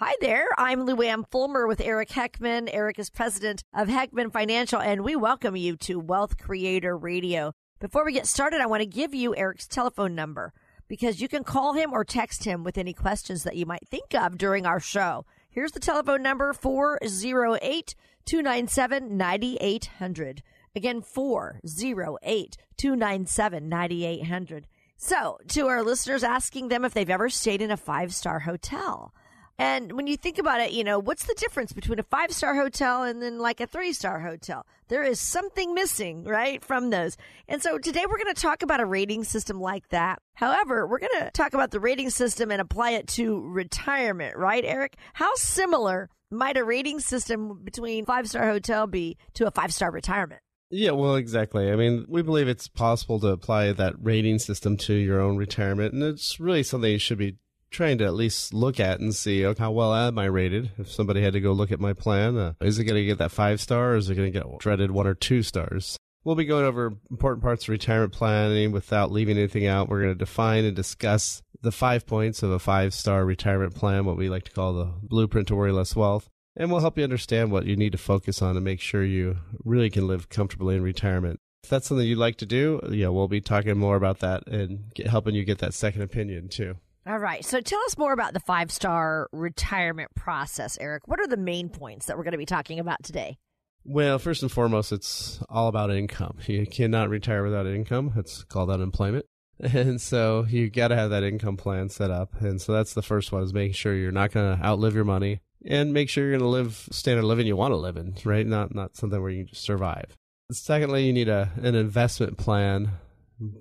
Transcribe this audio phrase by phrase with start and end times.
[0.00, 0.46] Hi there.
[0.56, 2.70] I'm Luann Fulmer with Eric Heckman.
[2.72, 7.52] Eric is president of Heckman Financial, and we welcome you to Wealth Creator Radio.
[7.80, 10.52] Before we get started, I want to give you Eric's telephone number
[10.86, 14.14] because you can call him or text him with any questions that you might think
[14.14, 15.26] of during our show.
[15.50, 20.42] Here's the telephone number 408 297 9800.
[20.76, 24.68] Again, 408 297 9800.
[24.96, 29.12] So, to our listeners, asking them if they've ever stayed in a five star hotel.
[29.58, 32.54] And when you think about it, you know, what's the difference between a five star
[32.54, 34.64] hotel and then like a three star hotel?
[34.86, 37.16] There is something missing, right, from those.
[37.48, 40.20] And so today we're going to talk about a rating system like that.
[40.34, 44.64] However, we're going to talk about the rating system and apply it to retirement, right,
[44.64, 44.96] Eric?
[45.12, 49.90] How similar might a rating system between five star hotel be to a five star
[49.90, 50.40] retirement?
[50.70, 51.72] Yeah, well, exactly.
[51.72, 55.94] I mean, we believe it's possible to apply that rating system to your own retirement,
[55.94, 57.38] and it's really something you should be
[57.70, 60.70] trying to at least look at and see okay, how well am I rated.
[60.78, 63.18] If somebody had to go look at my plan, uh, is it going to get
[63.18, 65.96] that five star or is it going to get dreaded one or two stars?
[66.24, 69.88] We'll be going over important parts of retirement planning without leaving anything out.
[69.88, 74.04] We're going to define and discuss the five points of a five star retirement plan,
[74.04, 76.28] what we like to call the blueprint to worry less wealth.
[76.56, 79.38] And we'll help you understand what you need to focus on to make sure you
[79.64, 81.38] really can live comfortably in retirement.
[81.62, 84.92] If that's something you'd like to do, yeah, we'll be talking more about that and
[84.94, 86.76] get, helping you get that second opinion too.
[87.08, 87.42] All right.
[87.42, 91.08] So tell us more about the five star retirement process, Eric.
[91.08, 93.38] What are the main points that we're going to be talking about today?
[93.82, 96.36] Well, first and foremost, it's all about income.
[96.46, 98.12] You cannot retire without income.
[98.16, 99.24] It's called unemployment.
[99.60, 102.40] And so you got to have that income plan set up.
[102.40, 105.04] And so that's the first one is making sure you're not going to outlive your
[105.04, 108.14] money and make sure you're going to live standard living you want to live in,
[108.24, 108.46] right?
[108.46, 110.16] Not, not something where you survive.
[110.52, 112.92] Secondly, you need a, an investment plan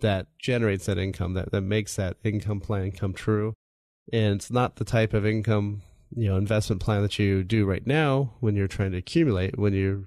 [0.02, 3.54] that generates that income, that, that makes that income plan come true.
[4.12, 5.82] And it's not the type of income,
[6.16, 9.58] you know, investment plan that you do right now when you're trying to accumulate.
[9.58, 10.06] When you're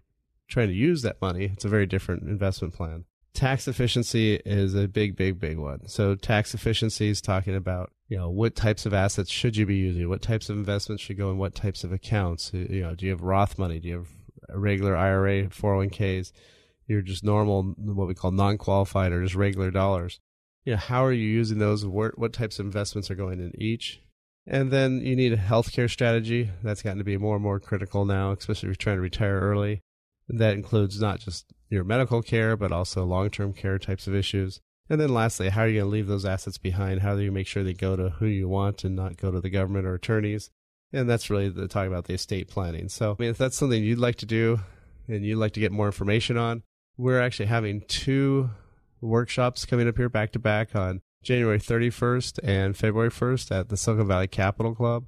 [0.49, 3.05] trying to use that money, it's a very different investment plan.
[3.33, 5.87] Tax efficiency is a big, big, big one.
[5.87, 9.77] So tax efficiency is talking about, you know, what types of assets should you be
[9.77, 10.09] using?
[10.09, 12.51] What types of investments should go in what types of accounts?
[12.53, 13.79] You know, do you have Roth money?
[13.79, 14.09] Do you have
[14.53, 16.33] regular IRA, 401ks?
[16.91, 20.19] You're just normal, what we call non-qualified or just regular dollars.
[20.65, 21.87] You know, how are you using those?
[21.87, 24.01] What, what types of investments are going in each?
[24.45, 26.51] And then you need a healthcare strategy.
[26.65, 29.39] That's gotten to be more and more critical now, especially if you're trying to retire
[29.39, 29.83] early.
[30.29, 34.59] That includes not just your medical care, but also long term care types of issues.
[34.89, 37.03] And then lastly, how are you going to leave those assets behind?
[37.03, 39.41] How do you make sure they go to who you want and not go to
[39.41, 40.51] the government or attorneys?
[40.93, 42.89] And that's really the talk about the estate planning.
[42.89, 44.59] So, I mean, if that's something you'd like to do
[45.07, 46.65] and you'd like to get more information on,
[47.01, 48.51] we're actually having two
[49.01, 53.77] workshops coming up here back to back on January 31st and February 1st at the
[53.77, 55.07] Silicon Valley Capital Club.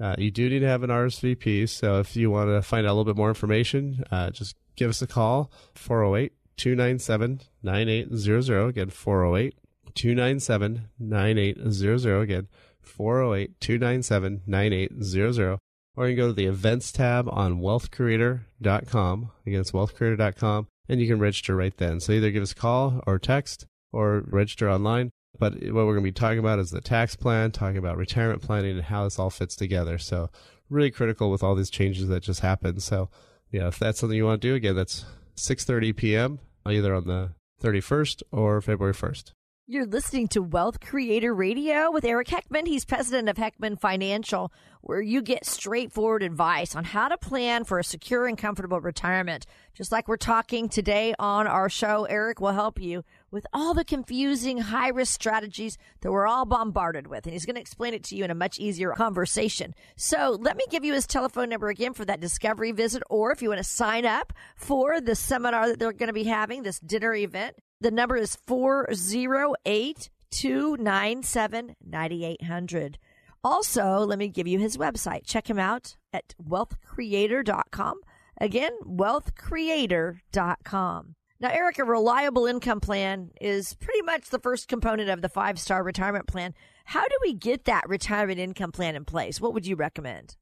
[0.00, 2.90] Uh, you do need to have an RSVP, so if you want to find out
[2.90, 8.68] a little bit more information, uh, just give us a call 408 297 9800.
[8.68, 9.54] Again, 408
[9.94, 12.20] 297 9800.
[12.20, 12.48] Again,
[12.80, 15.58] 408 297 9800.
[15.98, 19.30] Or you can go to the events tab on wealthcreator.com.
[19.46, 22.00] Again, it's wealthcreator.com and you can register right then.
[22.00, 25.10] So either give us a call or text or register online.
[25.38, 28.42] But what we're going to be talking about is the tax plan, talking about retirement
[28.42, 29.98] planning and how this all fits together.
[29.98, 30.30] So
[30.70, 32.82] really critical with all these changes that just happened.
[32.82, 33.10] So,
[33.50, 35.04] yeah, if that's something you want to do, again, that's
[35.36, 36.38] 6.30 p.m.
[36.64, 37.32] either on the
[37.62, 39.32] 31st or February 1st.
[39.68, 42.68] You're listening to Wealth Creator Radio with Eric Heckman.
[42.68, 47.80] He's president of Heckman Financial, where you get straightforward advice on how to plan for
[47.80, 49.44] a secure and comfortable retirement.
[49.74, 53.02] Just like we're talking today on our show, Eric will help you
[53.32, 57.24] with all the confusing high risk strategies that we're all bombarded with.
[57.24, 59.74] And he's going to explain it to you in a much easier conversation.
[59.96, 63.42] So let me give you his telephone number again for that discovery visit, or if
[63.42, 66.78] you want to sign up for the seminar that they're going to be having, this
[66.78, 67.56] dinner event.
[67.80, 72.98] The number is 408 297 9800.
[73.44, 75.22] Also, let me give you his website.
[75.24, 78.00] Check him out at wealthcreator.com.
[78.40, 81.14] Again, wealthcreator.com.
[81.38, 85.58] Now, Eric, a reliable income plan is pretty much the first component of the five
[85.58, 86.54] star retirement plan.
[86.86, 89.40] How do we get that retirement income plan in place?
[89.40, 90.36] What would you recommend?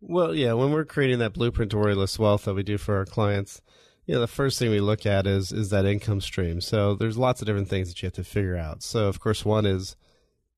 [0.00, 3.04] Well, yeah, when we're creating that blueprint to worryless wealth that we do for our
[3.04, 3.60] clients,
[4.10, 6.60] you know, the first thing we look at is is that income stream.
[6.60, 8.82] So there's lots of different things that you have to figure out.
[8.82, 9.94] So of course, one is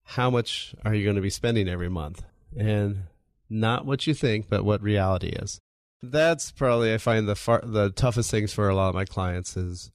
[0.04, 2.25] how much are you going to be spending every month,
[2.56, 3.02] and
[3.50, 5.60] not what you think, but what reality is.
[6.02, 9.55] That's probably I find the far, the toughest things for a lot of my clients
[9.55, 9.90] is,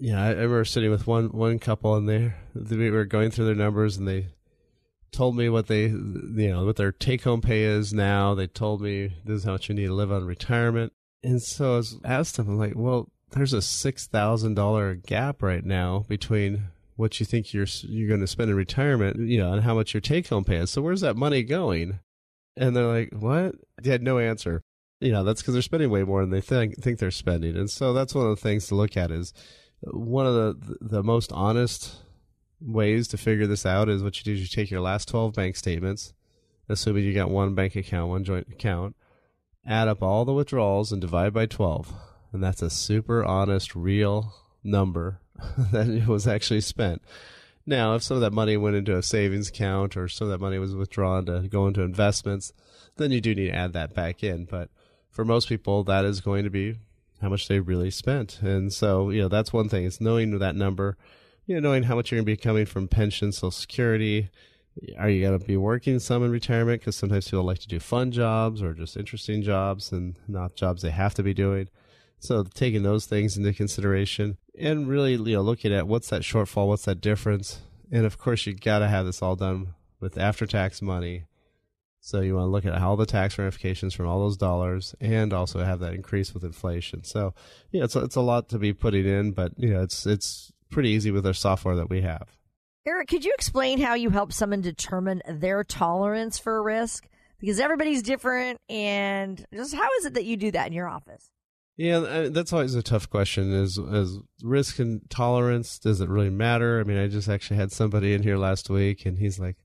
[0.00, 3.30] you know, I, I remember sitting with one one couple and they we were going
[3.30, 4.26] through their numbers and they
[5.12, 8.34] told me what they you know what their take home pay is now.
[8.34, 10.92] They told me this is how much you need to live on retirement.
[11.22, 15.42] And so I was asked them, I'm like, well, there's a six thousand dollar gap
[15.42, 19.52] right now between what you think you're you're going to spend in retirement, you know,
[19.52, 20.70] and how much your take home pay is.
[20.70, 22.00] So where's that money going?
[22.56, 23.54] And they're like, what?
[23.82, 24.62] They had no answer.
[25.00, 27.56] You know, that's because they're spending way more than they think think they're spending.
[27.56, 29.34] And so that's one of the things to look at is
[29.82, 31.96] one of the the most honest
[32.60, 35.34] ways to figure this out is what you do is you take your last 12
[35.34, 36.14] bank statements,
[36.68, 38.96] assuming you got one bank account, one joint account,
[39.66, 41.92] add up all the withdrawals and divide by 12.
[42.32, 45.20] And that's a super honest, real number
[45.72, 47.02] that was actually spent.
[47.66, 50.44] Now, if some of that money went into a savings account or some of that
[50.44, 52.52] money was withdrawn to go into investments,
[52.96, 54.44] then you do need to add that back in.
[54.44, 54.70] But
[55.10, 56.76] for most people, that is going to be
[57.20, 58.40] how much they really spent.
[58.40, 59.84] And so, you know, that's one thing.
[59.84, 60.96] It's knowing that number,
[61.46, 64.30] you know, knowing how much you're going to be coming from pension, social security.
[64.98, 66.80] Are you going to be working some in retirement?
[66.80, 70.82] Because sometimes people like to do fun jobs or just interesting jobs and not jobs
[70.82, 71.68] they have to be doing.
[72.18, 76.68] So taking those things into consideration and really, you know, looking at what's that shortfall,
[76.68, 80.82] what's that difference, and of course you got to have this all done with after-tax
[80.82, 81.24] money.
[82.00, 85.32] So you want to look at all the tax ramifications from all those dollars, and
[85.32, 87.02] also have that increase with inflation.
[87.02, 87.34] So,
[87.72, 90.90] yeah, it's it's a lot to be putting in, but you know, it's it's pretty
[90.90, 92.28] easy with our software that we have.
[92.86, 97.08] Eric, could you explain how you help someone determine their tolerance for risk?
[97.40, 101.30] Because everybody's different, and just how is it that you do that in your office?
[101.76, 103.52] Yeah, uh, that's always a tough question.
[103.52, 105.78] Is is risk and tolerance?
[105.78, 106.80] Does it really matter?
[106.80, 109.56] I mean, I just actually had somebody in here last week, and he's like,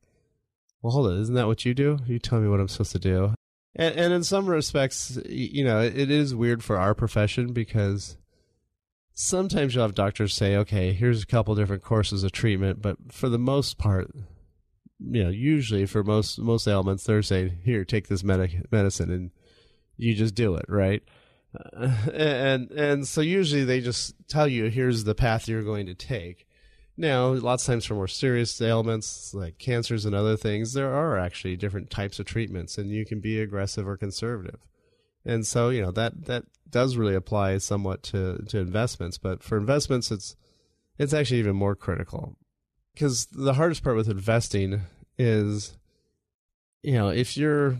[0.81, 1.99] "Well, hold on, isn't that what you do?
[2.07, 3.35] You tell me what I'm supposed to do."
[3.75, 8.17] And, and in some respects, you know, it, it is weird for our profession because
[9.21, 13.29] sometimes you'll have doctors say, "Okay, here's a couple different courses of treatment," but for
[13.29, 14.11] the most part,
[14.99, 19.31] you know, usually for most most ailments, they're saying, "Here, take this medic- medicine," and
[19.97, 21.03] you just do it, right?
[21.55, 25.95] Uh, and and so usually they just tell you here's the path you're going to
[25.95, 26.47] take.
[26.97, 31.17] Now, lots of times for more serious ailments like cancers and other things, there are
[31.17, 34.59] actually different types of treatments, and you can be aggressive or conservative.
[35.25, 39.57] And so, you know that that does really apply somewhat to to investments, but for
[39.57, 40.35] investments, it's
[40.97, 42.37] it's actually even more critical
[42.93, 44.81] because the hardest part with investing
[45.17, 45.77] is,
[46.83, 47.77] you know, if you're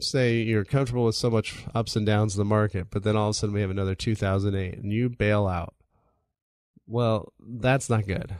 [0.00, 3.28] say you're comfortable with so much ups and downs in the market, but then all
[3.28, 5.74] of a sudden we have another 2008 and you bail out.
[6.86, 8.34] Well, that's not good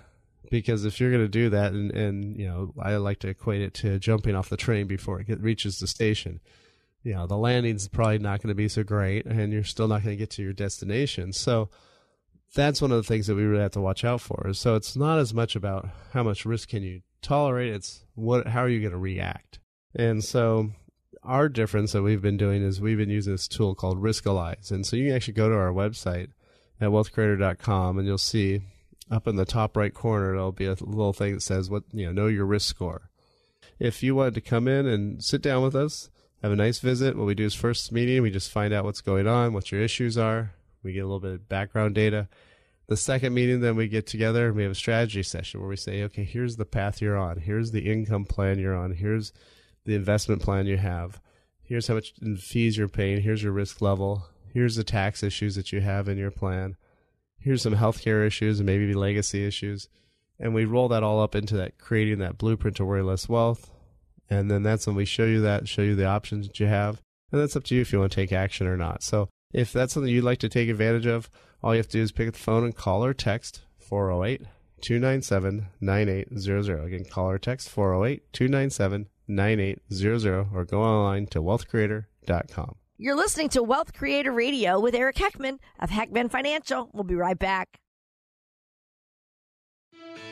[0.50, 3.62] because if you're going to do that, and, and you know, I like to equate
[3.62, 6.40] it to jumping off the train before it get, reaches the station.
[7.04, 10.02] You know, the landing's probably not going to be so great, and you're still not
[10.02, 11.32] going to get to your destination.
[11.32, 11.68] So
[12.54, 14.52] that's one of the things that we really have to watch out for.
[14.54, 18.62] So it's not as much about how much risk can you tolerate; it's what how
[18.62, 19.60] are you going to react.
[19.94, 20.70] And so
[21.22, 24.70] our difference that we've been doing is we've been using this tool called Riskalyze.
[24.70, 26.28] And so you can actually go to our website
[26.80, 28.62] at wealthcreator.com and you'll see
[29.10, 32.06] up in the top right corner, there'll be a little thing that says, what, you
[32.06, 33.10] know, know your risk score.
[33.78, 36.10] If you wanted to come in and sit down with us,
[36.44, 39.00] have a nice visit, what we do is first meeting, we just find out what's
[39.00, 40.52] going on, what your issues are.
[40.82, 42.28] We get a little bit of background data.
[42.86, 45.76] The second meeting, then we get together and we have a strategy session where we
[45.76, 47.38] say, okay, here's the path you're on.
[47.38, 48.92] Here's the income plan you're on.
[48.92, 49.32] Here's
[49.86, 51.18] the investment plan you have.
[51.62, 53.22] Here's how much fees you're paying.
[53.22, 54.26] Here's your risk level.
[54.52, 56.76] Here's the tax issues that you have in your plan.
[57.38, 59.88] Here's some healthcare issues and maybe legacy issues.
[60.38, 63.70] And we roll that all up into that, creating that blueprint to worry less wealth.
[64.30, 67.00] And then that's when we show you that, show you the options that you have.
[67.30, 69.02] And that's up to you if you want to take action or not.
[69.02, 71.28] So if that's something you'd like to take advantage of,
[71.62, 74.42] all you have to do is pick up the phone and call or text 408
[74.80, 76.84] 297 9800.
[76.84, 82.76] Again, call or text 408 297 9800 or go online to wealthcreator.com.
[82.96, 86.90] You're listening to Wealth Creator Radio with Eric Heckman of Heckman Financial.
[86.92, 87.80] We'll be right back.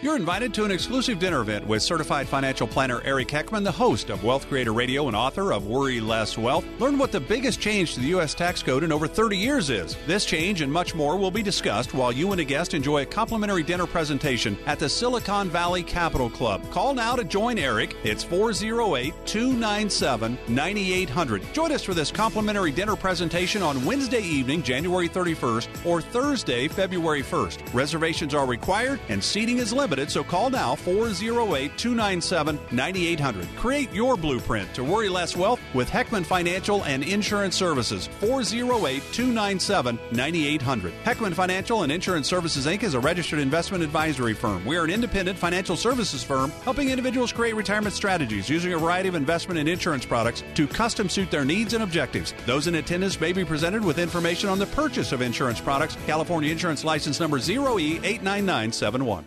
[0.03, 4.11] You're invited to an exclusive dinner event with certified financial planner Eric Heckman, the host
[4.11, 6.65] of Wealth Creator Radio and author of Worry Less Wealth.
[6.81, 8.35] Learn what the biggest change to the U.S.
[8.35, 9.97] tax code in over 30 years is.
[10.07, 13.07] This change and much more will be discussed while you and a guest enjoy a
[13.07, 16.69] complimentary dinner presentation at the Silicon Valley Capital Club.
[16.71, 17.97] Call now to join Eric.
[18.03, 21.55] It's 408 297 9800.
[21.55, 27.23] Join us for this complimentary dinner presentation on Wednesday evening, January 31st, or Thursday, February
[27.23, 27.73] 1st.
[27.73, 33.49] Reservations are required and seating is limited so call now 408 297 9800.
[33.57, 38.09] Create your blueprint to worry less wealth with Heckman Financial and Insurance Services.
[38.21, 40.93] 408 297 9800.
[41.05, 42.83] Heckman Financial and Insurance Services Inc.
[42.83, 44.64] is a registered investment advisory firm.
[44.64, 49.09] We are an independent financial services firm helping individuals create retirement strategies using a variety
[49.09, 52.35] of investment and insurance products to custom suit their needs and objectives.
[52.47, 55.97] Those in attendance may be presented with information on the purchase of insurance products.
[56.07, 59.25] California Insurance License Number 0E89971.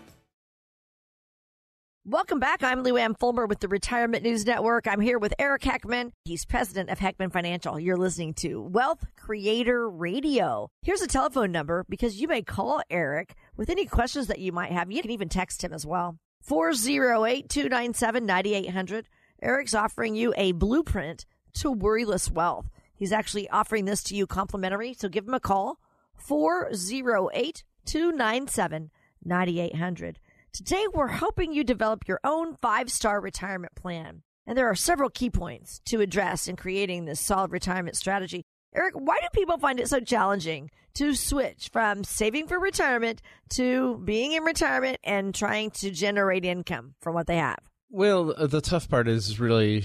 [2.07, 2.61] Welcome back.
[2.61, 4.87] I'm Lou Ann Fulmer with the Retirement News Network.
[4.87, 6.11] I'm here with Eric Heckman.
[6.23, 7.79] He's president of Heckman Financial.
[7.79, 10.69] You're listening to Wealth Creator Radio.
[10.83, 14.71] Here's a telephone number because you may call Eric with any questions that you might
[14.71, 14.91] have.
[14.91, 16.19] You can even text him as well.
[16.43, 19.09] 408 297 9800.
[19.41, 22.69] Eric's offering you a blueprint to worryless wealth.
[22.93, 25.79] He's actually offering this to you complimentary, so give him a call.
[26.17, 28.91] 408 297
[29.23, 30.19] 9800.
[30.55, 34.21] Today, we're helping you develop your own five star retirement plan.
[34.47, 38.45] And there are several key points to address in creating this solid retirement strategy.
[38.73, 43.21] Eric, why do people find it so challenging to switch from saving for retirement
[43.55, 47.59] to being in retirement and trying to generate income from what they have?
[47.89, 49.83] Well, the tough part is really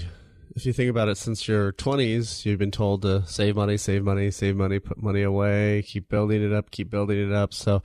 [0.55, 4.03] if you think about it, since your 20s, you've been told to save money, save
[4.05, 7.53] money, save money, put money away, keep building it up, keep building it up.
[7.53, 7.83] So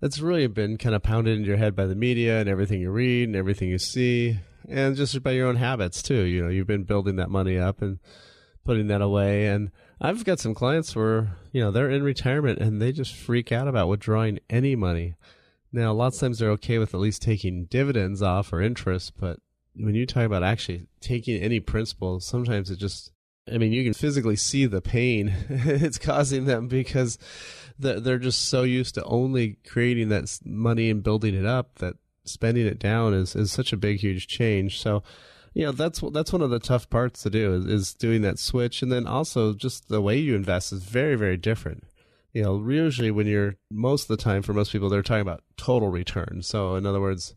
[0.00, 2.90] that's really been kind of pounded into your head by the media and everything you
[2.90, 4.38] read and everything you see,
[4.68, 6.22] and just by your own habits too.
[6.22, 7.98] You know, you've been building that money up and
[8.64, 9.46] putting that away.
[9.46, 13.50] And I've got some clients where you know they're in retirement and they just freak
[13.50, 15.14] out about withdrawing any money.
[15.72, 19.40] Now, lots of times they're okay with at least taking dividends off or interest, but
[19.74, 23.12] when you talk about actually taking any principal, sometimes it just
[23.52, 27.18] I mean, you can physically see the pain it's causing them because
[27.78, 32.66] they're just so used to only creating that money and building it up that spending
[32.66, 34.80] it down is, is such a big, huge change.
[34.80, 35.02] So,
[35.54, 38.38] you know, that's that's one of the tough parts to do is, is doing that
[38.38, 41.84] switch, and then also just the way you invest is very, very different.
[42.32, 45.42] You know, usually when you're most of the time for most people, they're talking about
[45.56, 46.42] total return.
[46.42, 47.34] So, in other words,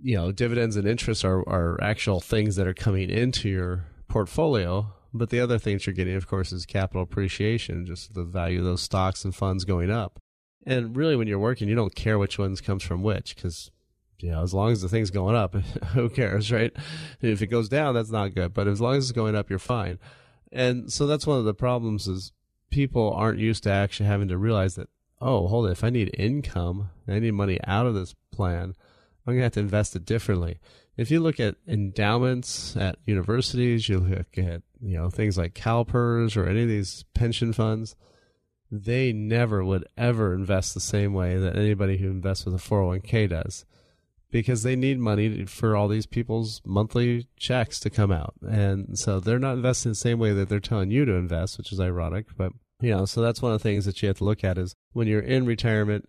[0.00, 4.92] you know, dividends and interest are are actual things that are coming into your portfolio
[5.18, 8.64] but the other things you're getting, of course, is capital appreciation, just the value of
[8.64, 10.20] those stocks and funds going up.
[10.64, 13.70] And really, when you're working, you don't care which ones comes from which, because
[14.20, 15.54] you know, as long as the thing's going up,
[15.94, 16.72] who cares, right?
[17.20, 18.54] If it goes down, that's not good.
[18.54, 19.98] But as long as it's going up, you're fine.
[20.52, 22.32] And so that's one of the problems is
[22.70, 24.88] people aren't used to actually having to realize that,
[25.20, 28.74] oh, hold it, if I need income, I need money out of this plan,
[29.26, 30.58] I'm going to have to invest it differently.
[30.96, 36.36] If you look at endowments at universities, you look at you know things like CalPERS
[36.36, 37.96] or any of these pension funds,
[38.70, 43.28] they never would ever invest the same way that anybody who invests with a 401k
[43.28, 43.64] does
[44.30, 48.34] because they need money for all these people's monthly checks to come out.
[48.42, 51.72] And so they're not investing the same way that they're telling you to invest, which
[51.72, 54.24] is ironic, but you know, so that's one of the things that you have to
[54.24, 56.08] look at is when you're in retirement,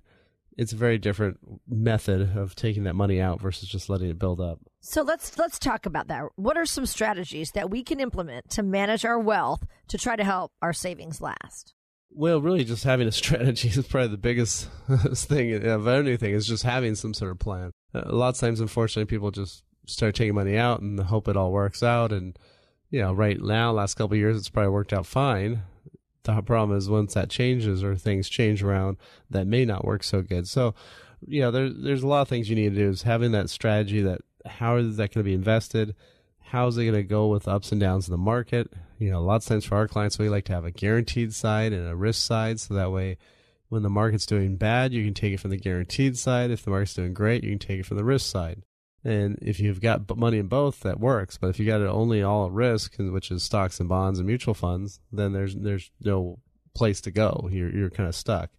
[0.58, 1.38] it's a very different
[1.68, 4.60] method of taking that money out versus just letting it build up.
[4.82, 6.24] So let's let's talk about that.
[6.36, 10.24] What are some strategies that we can implement to manage our wealth to try to
[10.24, 11.76] help our savings last?
[12.10, 14.68] Well, really, just having a strategy is probably the biggest
[15.14, 16.34] thing of anything.
[16.34, 17.72] Is just having some sort of plan.
[17.94, 21.38] Uh, a lot of times, unfortunately, people just start taking money out and hope it
[21.38, 22.12] all works out.
[22.12, 22.38] And
[22.90, 25.62] you know, right now, last couple of years, it's probably worked out fine
[26.36, 28.98] the problem is once that changes or things change around,
[29.30, 30.48] that may not work so good.
[30.48, 30.76] So,
[31.26, 32.90] you know, there, there's a lot of things you need to do.
[32.90, 35.96] Is having that strategy that how is that going to be invested?
[36.40, 38.72] How's it going to go with ups and downs in the market?
[39.00, 41.74] You know, lots of times for our clients, we like to have a guaranteed side
[41.74, 43.18] and a risk side, so that way,
[43.70, 46.52] when the market's doing bad, you can take it from the guaranteed side.
[46.52, 48.64] If the market's doing great, you can take it from the risk side.
[49.04, 51.38] And if you've got money in both, that works.
[51.38, 54.28] But if you got it only all at risk, which is stocks and bonds and
[54.28, 56.40] mutual funds, then there's there's no
[56.74, 57.48] place to go.
[57.52, 58.50] You're you're kind of stuck.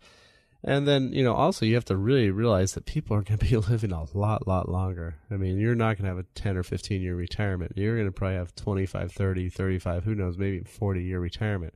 [0.65, 3.47] And then, you know, also you have to really realize that people are going to
[3.47, 5.17] be living a lot, lot longer.
[5.31, 7.73] I mean, you're not going to have a 10 or 15 year retirement.
[7.77, 11.75] You're going to probably have 25, 30, 35, who knows, maybe 40 year retirement.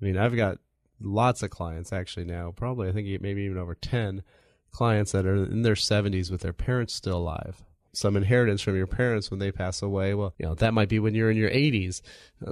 [0.00, 0.58] I mean, I've got
[1.00, 4.22] lots of clients actually now, probably I think maybe even over 10
[4.72, 7.62] clients that are in their 70s with their parents still alive.
[7.92, 10.14] Some inheritance from your parents when they pass away.
[10.14, 12.02] Well, you know, that might be when you're in your 80s.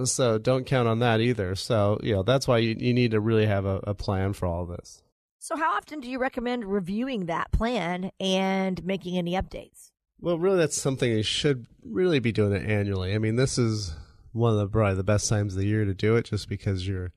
[0.05, 1.55] So don't count on that either.
[1.55, 4.47] So, you know, that's why you, you need to really have a, a plan for
[4.47, 5.03] all this.
[5.39, 9.93] So, how often do you recommend reviewing that plan and making any updates?
[10.21, 13.15] Well, really, that's something you should really be doing it annually.
[13.15, 13.95] I mean, this is
[14.33, 16.89] one of the probably the best times of the year to do it, just because
[16.89, 17.13] you're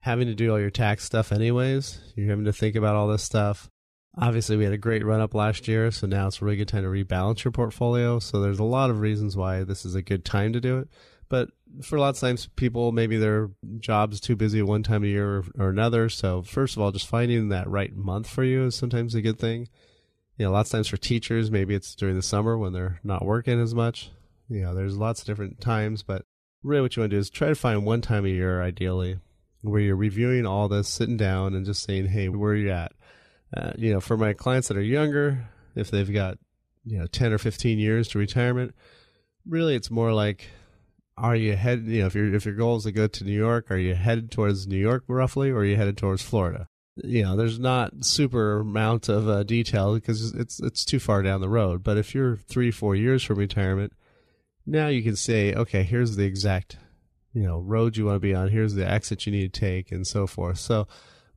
[0.00, 2.00] having to do all your tax stuff anyways.
[2.14, 3.68] You're having to think about all this stuff.
[4.20, 6.68] Obviously, we had a great run up last year, so now it's a really good
[6.68, 8.18] time to rebalance your portfolio.
[8.18, 10.88] So there's a lot of reasons why this is a good time to do it.
[11.28, 11.50] But
[11.82, 15.08] for a lot of times, people maybe their job's too busy at one time of
[15.08, 16.08] year or, or another.
[16.08, 19.38] So first of all, just finding that right month for you is sometimes a good
[19.38, 19.68] thing
[20.38, 23.24] you know, lots of times for teachers, maybe it's during the summer when they're not
[23.24, 24.10] working as much.
[24.48, 26.24] You know, there's lots of different times, but
[26.62, 29.18] really what you want to do is try to find one time a year, ideally,
[29.62, 32.92] where you're reviewing all this, sitting down and just saying, hey, where are you at?
[33.56, 36.38] Uh, you know, for my clients that are younger, if they've got,
[36.84, 38.74] you know, 10 or 15 years to retirement,
[39.46, 40.48] really it's more like,
[41.16, 43.32] are you headed, you know, if, your if your goal is to go to New
[43.32, 46.68] York, are you headed towards New York roughly, or are you headed towards Florida?
[47.04, 51.40] you know, there's not super amount of uh, detail because it's it's too far down
[51.40, 51.82] the road.
[51.82, 53.92] But if you're three four years from retirement,
[54.66, 56.76] now you can say, okay, here's the exact
[57.32, 58.48] you know road you want to be on.
[58.48, 60.58] Here's the exit you need to take, and so forth.
[60.58, 60.88] So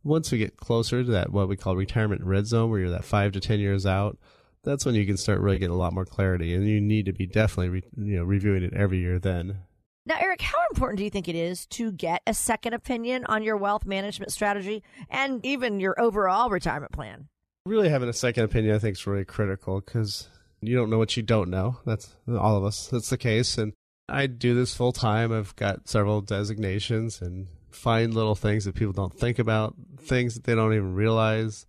[0.03, 3.05] once we get closer to that what we call retirement red zone, where you're that
[3.05, 4.17] five to ten years out,
[4.63, 7.13] that's when you can start really getting a lot more clarity, and you need to
[7.13, 9.59] be definitely re, you know reviewing it every year then.
[10.05, 13.43] Now, Eric, how important do you think it is to get a second opinion on
[13.43, 17.27] your wealth management strategy and even your overall retirement plan?
[17.67, 20.27] Really having a second opinion, I think, is really critical because
[20.59, 21.77] you don't know what you don't know.
[21.85, 22.87] That's all of us.
[22.87, 23.59] That's the case.
[23.59, 23.73] And
[24.09, 25.31] I do this full time.
[25.31, 30.43] I've got several designations and find little things that people don't think about, things that
[30.43, 31.65] they don't even realize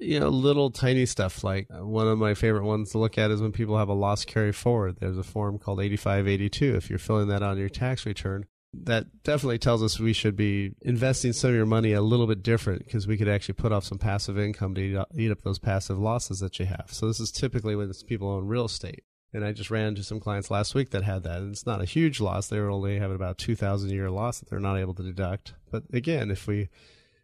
[0.00, 3.30] you know, little tiny stuff like uh, one of my favorite ones to look at
[3.30, 4.96] is when people have a loss carry forward.
[4.98, 6.74] There's a form called 8582.
[6.74, 10.72] If you're filling that on your tax return, that definitely tells us we should be
[10.82, 13.84] investing some of your money a little bit different because we could actually put off
[13.84, 16.86] some passive income to eat up, eat up those passive losses that you have.
[16.88, 19.04] So this is typically when people own real estate.
[19.34, 21.38] And I just ran into some clients last week that had that.
[21.38, 22.46] And it's not a huge loss.
[22.46, 25.54] They were only having about 2000 a year loss that they're not able to deduct.
[25.70, 26.68] But again, if we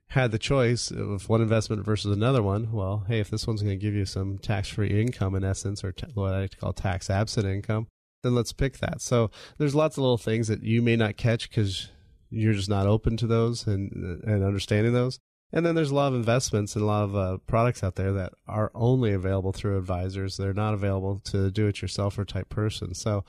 [0.09, 3.79] had the choice of one investment versus another one, well, hey, if this one's going
[3.79, 6.73] to give you some tax free income in essence, or what I like to call
[6.73, 7.87] tax absent income,
[8.25, 9.01] then let's pick that.
[9.01, 11.91] So there's lots of little things that you may not catch because
[12.29, 15.21] you're just not open to those and and understanding those.
[15.53, 18.13] And then there's a lot of investments and a lot of uh, products out there
[18.13, 20.37] that are only available through advisors.
[20.37, 22.95] They're not available to do it yourselfer type person.
[22.95, 23.25] So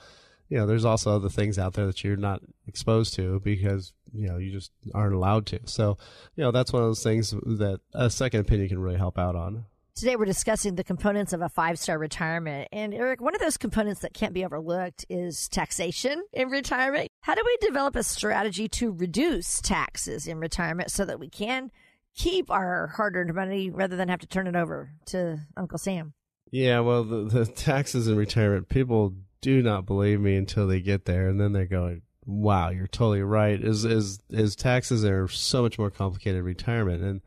[0.52, 4.28] you know, there's also other things out there that you're not exposed to because, you
[4.28, 5.60] know, you just aren't allowed to.
[5.64, 5.96] So,
[6.36, 9.34] you know, that's one of those things that a second opinion can really help out
[9.34, 9.64] on.
[9.94, 12.68] Today, we're discussing the components of a five star retirement.
[12.70, 17.08] And Eric, one of those components that can't be overlooked is taxation in retirement.
[17.22, 21.70] How do we develop a strategy to reduce taxes in retirement so that we can
[22.14, 26.14] keep our hard earned money rather than have to turn it over to Uncle Sam?
[26.50, 31.06] Yeah, well, the, the taxes in retirement, people do not believe me until they get
[31.06, 35.62] there, and then they're going, "Wow, you're totally right." Is is is taxes are so
[35.62, 37.22] much more complicated retirement, and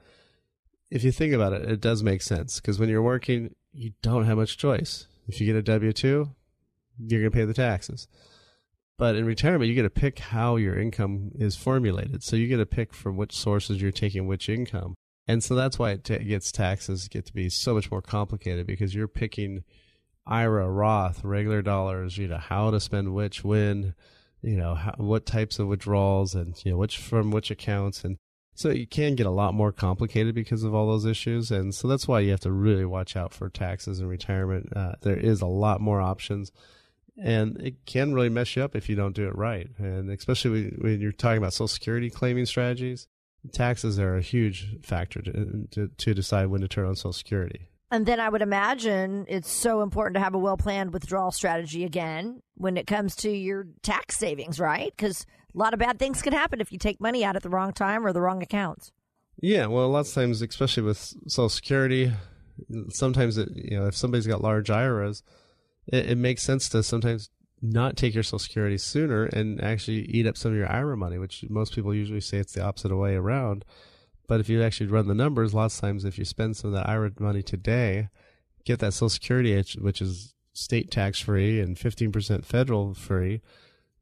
[0.92, 4.26] if you think about it, it does make sense because when you're working, you don't
[4.26, 5.08] have much choice.
[5.28, 6.30] If you get a W two,
[7.00, 8.08] you're going to pay the taxes.
[8.98, 12.24] But in retirement, you get to pick how your income is formulated.
[12.24, 14.96] So you get to pick from which sources you're taking which income.
[15.28, 18.68] And so that's why it t- gets taxes get to be so much more complicated
[18.68, 19.64] because you're picking
[20.26, 23.96] IRA, Roth, regular dollars, you know, how to spend which, when,
[24.42, 28.04] you know, how, what types of withdrawals and, you know, which from which accounts.
[28.04, 28.18] And
[28.54, 31.52] so it can get a lot more complicated because of all those issues.
[31.52, 34.72] And so that's why you have to really watch out for taxes in retirement.
[34.76, 36.52] Uh, there is a lot more options
[37.18, 39.70] and it can really mess you up if you don't do it right.
[39.78, 43.08] And especially when you're talking about social security claiming strategies,
[43.52, 47.70] taxes are a huge factor to, to, to decide when to turn on social security.
[47.92, 51.84] And then I would imagine it's so important to have a well planned withdrawal strategy
[51.84, 54.92] again when it comes to your tax savings, right?
[54.96, 57.50] Because a lot of bad things can happen if you take money out at the
[57.50, 58.92] wrong time or the wrong accounts.
[59.42, 62.12] Yeah, well, lots of times, especially with Social Security,
[62.90, 65.24] sometimes it, you know if somebody's got large IRAs,
[65.88, 67.30] it, it makes sense to sometimes
[67.62, 71.18] not take your Social Security sooner and actually eat up some of your IRA money,
[71.18, 73.66] which most people usually say it's the opposite way around.
[74.28, 76.76] But if you actually run the numbers, lots of times if you spend some of
[76.76, 78.10] that IRA money today,
[78.66, 83.42] get that Social Security, which is state tax free and 15% federal free,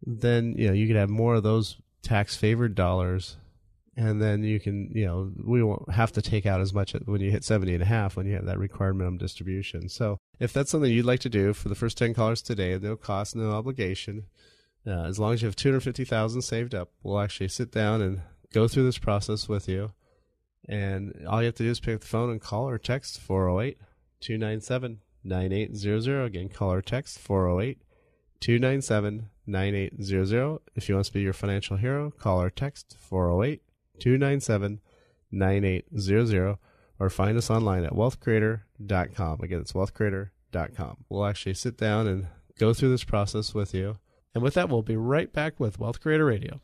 [0.05, 3.37] then you know you could have more of those tax favored dollars
[3.95, 7.21] and then you can, you know, we won't have to take out as much when
[7.21, 9.87] you hit 70 and a half when you have that required minimum distribution.
[9.87, 12.95] So if that's something you'd like to do for the first 10 callers today, no
[12.95, 14.25] cost, no obligation,
[14.85, 18.67] uh, as long as you have 250,000 saved up, we'll actually sit down and go
[18.67, 19.91] through this process with you.
[20.67, 23.19] And all you have to do is pick up the phone and call or text
[23.19, 23.77] 408
[24.21, 26.23] 297 9800.
[26.23, 27.79] Again, call or text 408
[28.39, 30.59] 297 9800.
[30.75, 33.61] If you want to be your financial hero, call or text 408
[33.99, 34.79] 297
[35.31, 36.57] 9800
[36.99, 39.41] or find us online at wealthcreator.com.
[39.41, 40.97] Again, it's wealthcreator.com.
[41.09, 42.27] We'll actually sit down and
[42.57, 43.97] go through this process with you.
[44.33, 46.61] And with that, we'll be right back with Wealth Creator Radio.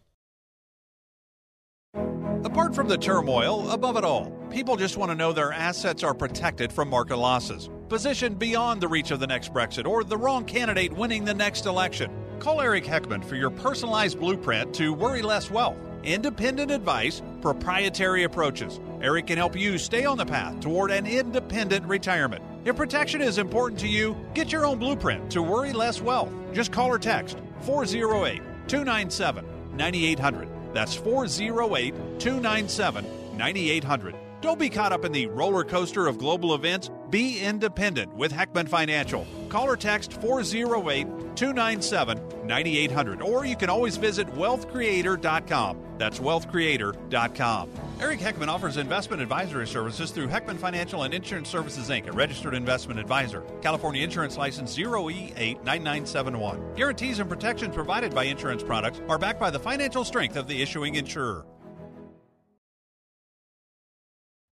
[2.45, 6.13] Apart from the turmoil, above it all, people just want to know their assets are
[6.13, 10.45] protected from market losses, positioned beyond the reach of the next Brexit or the wrong
[10.45, 12.11] candidate winning the next election.
[12.39, 15.77] Call Eric Heckman for your personalized blueprint to worry less wealth.
[16.03, 18.79] Independent advice, proprietary approaches.
[19.01, 22.43] Eric can help you stay on the path toward an independent retirement.
[22.65, 26.31] If protection is important to you, get your own blueprint to worry less wealth.
[26.53, 30.47] Just call or text 408 297 9800.
[30.73, 34.15] That's 408 297 9800.
[34.41, 36.89] Don't be caught up in the roller coaster of global events.
[37.10, 39.28] Be independent with Heckman Financial.
[39.49, 45.78] Call or text 408 297 9800, or you can always visit wealthcreator.com.
[45.97, 47.69] That's wealthcreator.com.
[47.99, 52.54] Eric Heckman offers investment advisory services through Heckman Financial and Insurance Services Inc., a registered
[52.54, 53.41] investment advisor.
[53.62, 56.78] California Insurance License 0E89971.
[56.78, 60.62] Guarantees and protections provided by insurance products are backed by the financial strength of the
[60.62, 61.45] issuing insurer.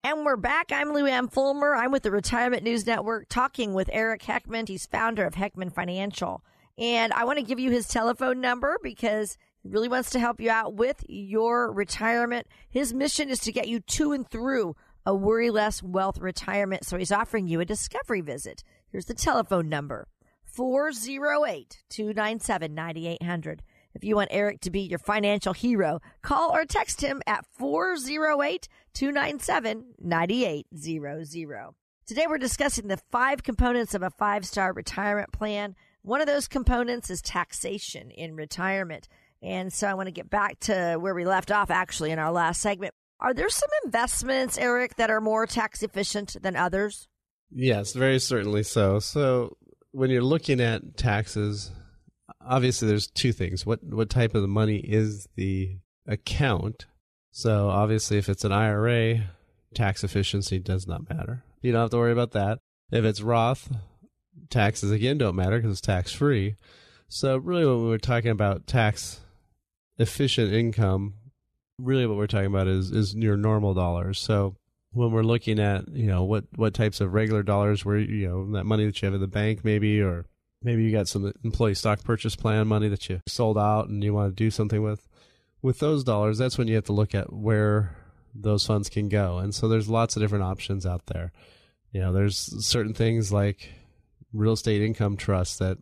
[0.04, 0.72] And we're back.
[0.72, 1.76] I'm Lou Ann Fulmer.
[1.76, 4.68] I'm with the Retirement News Network talking with Eric Heckman.
[4.68, 6.44] He's founder of Heckman Financial.
[6.76, 10.42] And I want to give you his telephone number because he really wants to help
[10.42, 12.48] you out with your retirement.
[12.68, 16.84] His mission is to get you to and through a worry less wealth retirement.
[16.84, 18.64] So he's offering you a discovery visit.
[18.92, 20.08] Here's the telephone number
[20.46, 23.62] 408 297 9800.
[23.94, 28.68] If you want Eric to be your financial hero, call or text him at 408
[28.94, 31.70] 297 9800.
[32.06, 35.76] Today we're discussing the five components of a five star retirement plan.
[36.02, 39.08] One of those components is taxation in retirement.
[39.42, 42.32] And so I want to get back to where we left off actually in our
[42.32, 42.94] last segment.
[43.20, 47.08] Are there some investments, Eric, that are more tax efficient than others?
[47.52, 49.00] Yes, very certainly so.
[49.00, 49.58] So
[49.92, 51.72] when you're looking at taxes,
[52.46, 53.66] obviously there's two things.
[53.66, 55.78] What what type of the money is the
[56.08, 56.88] account?
[57.32, 59.30] So obviously if it's an IRA,
[59.74, 61.44] tax efficiency does not matter.
[61.62, 62.60] You don't have to worry about that.
[62.92, 63.72] If it's Roth,
[64.50, 66.56] taxes again don't matter because it's tax free.
[67.08, 69.22] So really when we're talking about tax
[69.98, 71.16] efficient income,
[71.80, 74.20] really what we're talking about is is your normal dollars.
[74.20, 74.56] So
[74.94, 78.52] when we're looking at, you know, what what types of regular dollars where you know,
[78.52, 80.26] that money that you have in the bank maybe or
[80.62, 84.14] maybe you got some employee stock purchase plan money that you sold out and you
[84.14, 85.08] want to do something with
[85.62, 87.96] with those dollars that's when you have to look at where
[88.34, 89.38] those funds can go.
[89.40, 91.32] And so there's lots of different options out there.
[91.92, 93.70] You know there's certain things like
[94.34, 95.78] real estate income trusts that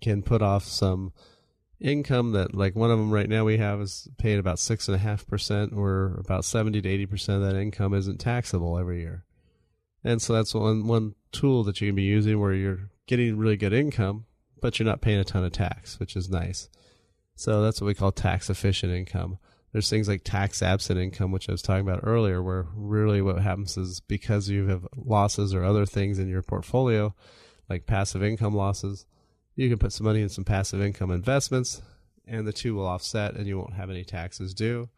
[0.00, 1.12] can put off some
[1.80, 4.94] income that like one of them right now we have is paid about six and
[4.94, 9.00] a half percent or about 70 to 80 percent of that income isn't taxable every
[9.00, 9.24] year.
[10.04, 13.56] And so that's one one tool that you can be using where you're getting really
[13.56, 14.26] good income,
[14.60, 16.68] but you're not paying a ton of tax, which is nice.
[17.42, 19.38] So that's what we call tax efficient income.
[19.72, 23.42] There's things like tax absent income, which I was talking about earlier, where really what
[23.42, 27.16] happens is because you have losses or other things in your portfolio,
[27.68, 29.06] like passive income losses,
[29.56, 31.82] you can put some money in some passive income investments
[32.28, 34.88] and the two will offset and you won't have any taxes due.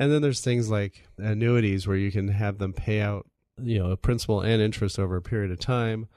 [0.00, 3.26] And then there's things like annuities where you can have them pay out,
[3.62, 6.08] you know, principal and interest over a period of time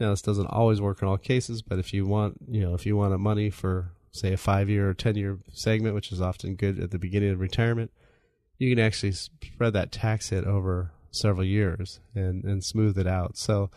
[0.00, 2.86] now, this doesn't always work in all cases, but if you want, you know, if
[2.86, 6.54] you want money for say a five year or ten year segment, which is often
[6.54, 7.90] good at the beginning of retirement,
[8.58, 13.36] you can actually spread that tax hit over several years and and smooth it out.
[13.36, 13.70] So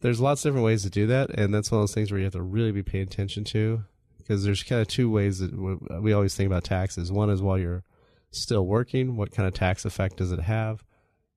[0.00, 2.18] there's lots of different ways to do that, and that's one of those things where
[2.18, 3.84] you have to really be paying attention to
[4.18, 7.12] because there's kind of two ways that we always think about taxes.
[7.12, 7.84] One is while you're
[8.30, 10.84] still working, what kind of tax effect does it have?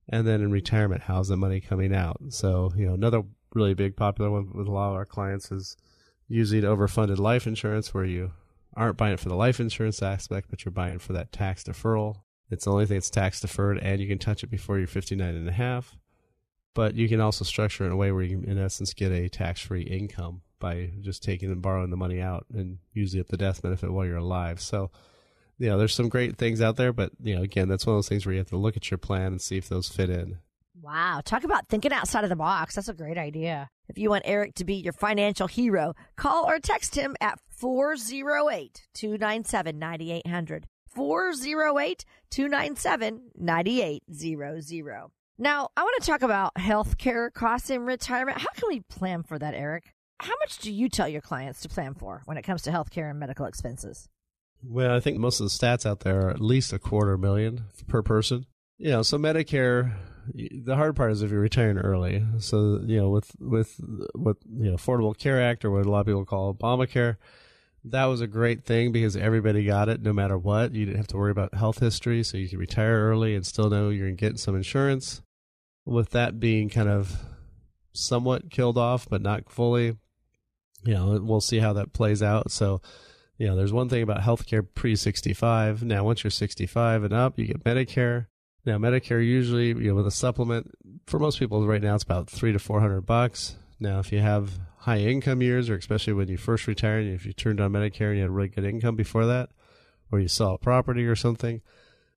[0.07, 2.17] And then in retirement, how's the money coming out?
[2.29, 5.77] So, you know, another really big popular one with a lot of our clients is
[6.27, 8.31] using overfunded life insurance where you
[8.75, 12.17] aren't buying it for the life insurance aspect, but you're buying for that tax deferral.
[12.49, 15.27] It's the only thing that's tax deferred and you can touch it before you're 59
[15.35, 15.95] and a half.
[16.73, 19.29] But you can also structure it in a way where you in essence, get a
[19.29, 23.37] tax free income by just taking and borrowing the money out and using up the
[23.37, 24.59] death benefit while you're alive.
[24.59, 24.91] So
[25.57, 27.97] you know, there's some great things out there, but you know, again, that's one of
[27.97, 30.09] those things where you have to look at your plan and see if those fit
[30.09, 30.39] in.
[30.85, 31.21] Wow.
[31.25, 32.75] Talk about thinking outside of the box.
[32.75, 33.71] That's a great idea.
[33.89, 38.87] If you want Eric to be your financial hero, call or text him at 408
[38.93, 40.67] 297 9800.
[40.87, 45.07] 408 297 9800.
[45.39, 48.37] Now, I want to talk about health care costs in retirement.
[48.37, 49.95] How can we plan for that, Eric?
[50.19, 52.91] How much do you tell your clients to plan for when it comes to health
[52.91, 54.07] care and medical expenses?
[54.63, 57.63] Well, I think most of the stats out there are at least a quarter million
[57.87, 58.45] per person.
[58.77, 59.93] You know, so Medicare,
[60.33, 62.23] the hard part is if you're retiring early.
[62.39, 63.79] So, you know, with, with
[64.13, 67.17] what, you know, Affordable Care Act or what a lot of people call Obamacare,
[67.85, 70.73] that was a great thing because everybody got it no matter what.
[70.73, 73.69] You didn't have to worry about health history, so you could retire early and still
[73.69, 75.21] know you're getting some insurance.
[75.85, 77.15] With that being kind of
[77.93, 79.97] somewhat killed off, but not fully,
[80.83, 82.51] you know, we'll see how that plays out.
[82.51, 82.81] So,
[83.37, 85.83] you know, there's one thing about healthcare pre 65.
[85.83, 88.27] Now, once you're 65 and up, you get Medicare.
[88.65, 90.71] Now, Medicare usually, you know, with a supplement,
[91.05, 93.55] for most people right now, it's about three to 400 bucks.
[93.79, 97.25] Now, if you have high income years, or especially when you first retire, and if
[97.25, 99.49] you turned on Medicare and you had really good income before that,
[100.11, 101.61] or you saw a property or something.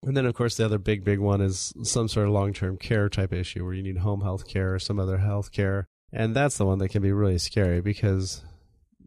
[0.02, 2.76] And then, of course, the other big, big one is some sort of long term
[2.78, 5.88] care type issue where you need home health care or some other health care.
[6.12, 8.42] And that's the one that can be really scary because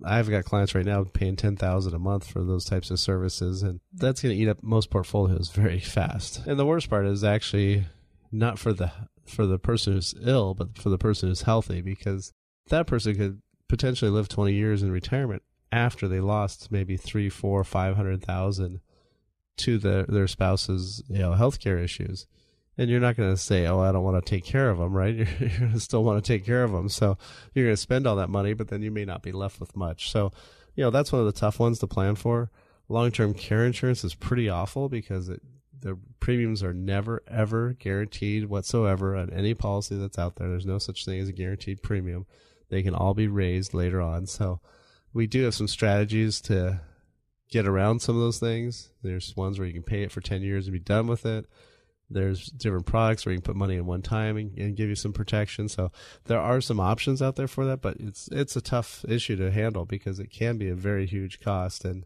[0.04, 3.64] I've got clients right now paying ten thousand a month for those types of services,
[3.64, 6.46] and that's going to eat up most portfolios very fast.
[6.46, 7.86] And the worst part is actually
[8.32, 8.92] not for the
[9.26, 12.34] for the person who's ill, but for the person who's healthy, because
[12.70, 17.64] that person could potentially live twenty years in retirement after they lost maybe three, four,
[17.64, 18.82] five hundred thousand
[19.58, 22.26] to the, their spouse's you know healthcare issues
[22.82, 24.92] and you're not going to say, "Oh, I don't want to take care of them,"
[24.92, 25.14] right?
[25.16, 27.16] You're, you're going to still want to take care of them, so
[27.54, 29.76] you're going to spend all that money, but then you may not be left with
[29.76, 30.10] much.
[30.10, 30.32] So,
[30.74, 32.50] you know, that's one of the tough ones to plan for.
[32.90, 35.44] Long-term care insurance is pretty awful because it,
[35.80, 40.50] the premiums are never ever guaranteed whatsoever on any policy that's out there.
[40.50, 42.26] There's no such thing as a guaranteed premium.
[42.70, 44.26] They can all be raised later on.
[44.26, 44.60] So,
[45.14, 46.82] we do have some strategies to
[47.52, 48.90] get around some of those things.
[49.04, 51.46] There's ones where you can pay it for 10 years and be done with it
[52.14, 54.96] there's different products where you can put money in one time and, and, give you
[54.96, 55.70] some protection.
[55.70, 55.92] So
[56.26, 59.52] there are some options out there for that, but it's it's a tough issue to
[59.52, 61.86] handle because it can be a very huge cost.
[61.86, 62.06] And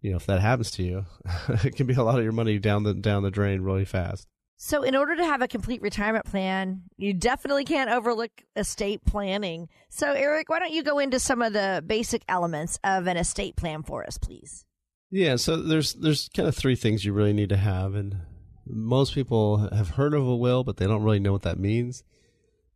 [0.00, 1.06] you know, if that happens to you,
[1.64, 4.26] it can be a lot of your money down the down the drain really fast.
[4.64, 9.68] So, in order to have a complete retirement plan, you definitely can't overlook estate planning.
[9.88, 13.56] So, Eric, why don't you go into some of the basic elements of an estate
[13.56, 14.64] plan for us, please?
[15.10, 18.18] Yeah, so there's there's kind of three things you really need to have, and
[18.72, 22.02] most people have heard of a will, but they don't really know what that means.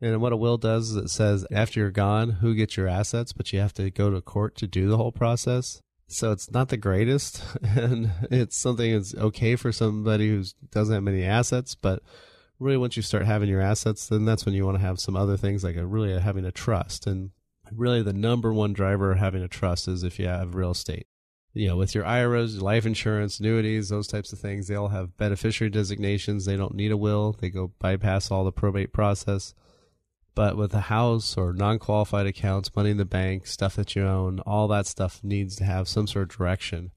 [0.00, 3.32] And what a will does is it says after you're gone, who gets your assets,
[3.32, 5.80] but you have to go to court to do the whole process.
[6.06, 11.02] So it's not the greatest, and it's something that's okay for somebody who doesn't have
[11.02, 11.74] many assets.
[11.74, 12.02] But
[12.60, 15.16] really, once you start having your assets, then that's when you want to have some
[15.16, 17.06] other things like a, really having a trust.
[17.06, 17.30] And
[17.72, 21.06] really, the number one driver of having a trust is if you have real estate
[21.56, 25.16] you know, with your IRAs, life insurance, annuities, those types of things, they all have
[25.16, 26.44] beneficiary designations.
[26.44, 27.34] They don't need a will.
[27.40, 29.54] They go bypass all the probate process.
[30.34, 34.06] But with a house or non qualified accounts, money in the bank, stuff that you
[34.06, 36.92] own, all that stuff needs to have some sort of direction.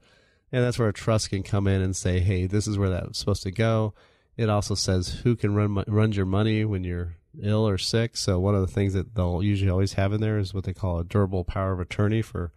[0.51, 3.17] And that's where a trust can come in and say, hey, this is where that's
[3.17, 3.93] supposed to go.
[4.35, 8.17] It also says who can run runs your money when you're ill or sick.
[8.17, 10.73] So one of the things that they'll usually always have in there is what they
[10.73, 12.51] call a durable power of attorney for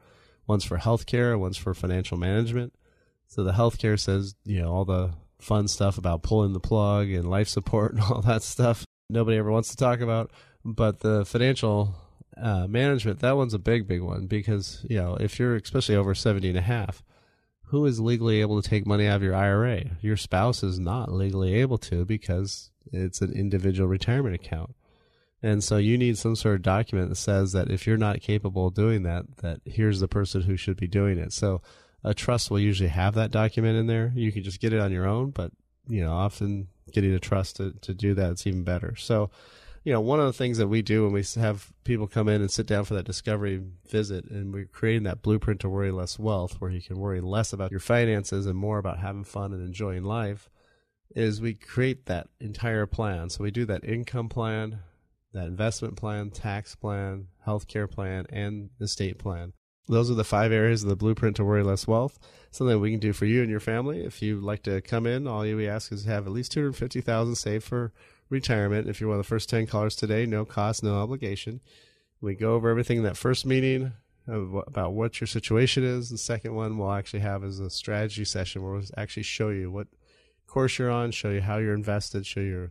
[0.47, 2.75] One's for healthcare, one's for financial management.
[3.29, 7.29] So the healthcare says, you know, all the fun stuff about pulling the plug and
[7.29, 10.31] life support and all that stuff nobody ever wants to talk about.
[10.65, 11.95] But the financial
[12.37, 16.15] uh, management, that one's a big, big one because, you know, if you're especially over
[16.15, 17.03] 70 and a half,
[17.67, 19.97] who is legally able to take money out of your IRA?
[20.03, 24.75] Your spouse is not legally able to because it's an individual retirement account.
[25.43, 28.69] And so you need some sort of document that says that if you're not capable
[28.69, 31.33] of doing that, that here's the person who should be doing it.
[31.33, 31.63] So
[32.05, 34.13] a trust will usually have that document in there.
[34.15, 35.53] You can just get it on your own, but
[35.89, 38.95] you know, often getting a trust to, to do that, it's even better.
[38.97, 39.31] So,
[39.85, 42.41] you know, one of the things that we do when we have people come in
[42.41, 46.21] and sit down for that discovery visit, and we're creating that blueprint to worry less
[46.21, 49.65] wealth, where you can worry less about your finances and more about having fun and
[49.65, 50.49] enjoying life,
[51.17, 53.29] is we create that entire plan.
[53.29, 54.79] So we do that income plan,
[55.33, 59.53] that investment plan, tax plan, healthcare plan, and estate plan.
[59.89, 62.19] Those are the five areas of the blueprint to worry less wealth.
[62.51, 64.05] Something we can do for you and your family.
[64.05, 66.61] If you'd like to come in, all you we ask is have at least two
[66.61, 67.93] hundred fifty thousand saved for
[68.29, 68.89] retirement.
[68.89, 71.61] If you're one of the first ten callers today, no cost, no obligation.
[72.21, 73.93] We go over everything in that first meeting.
[74.27, 76.11] about what your situation is.
[76.11, 79.71] The second one we'll actually have is a strategy session where we'll actually show you
[79.71, 79.89] what
[80.47, 82.71] course you're on, show you how you're invested, show you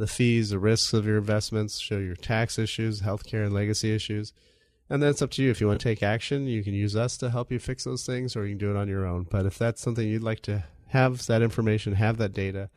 [0.00, 4.32] the fees, the risks of your investments, show your tax issues, healthcare and legacy issues.
[4.88, 5.50] And then it's up to you.
[5.50, 8.04] If you want to take action, you can use us to help you fix those
[8.04, 9.26] things or you can do it on your own.
[9.30, 12.70] But if that's something you'd like to have that information, have that data,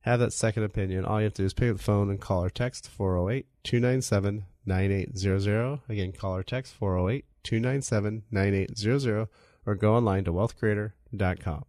[0.00, 2.20] have that second opinion, all you have to do is pick up the phone and
[2.20, 5.80] call or text 408 297 9800.
[5.88, 9.28] Again, call or text 408 297 9800
[9.66, 11.64] or go online to wealthcreator.com.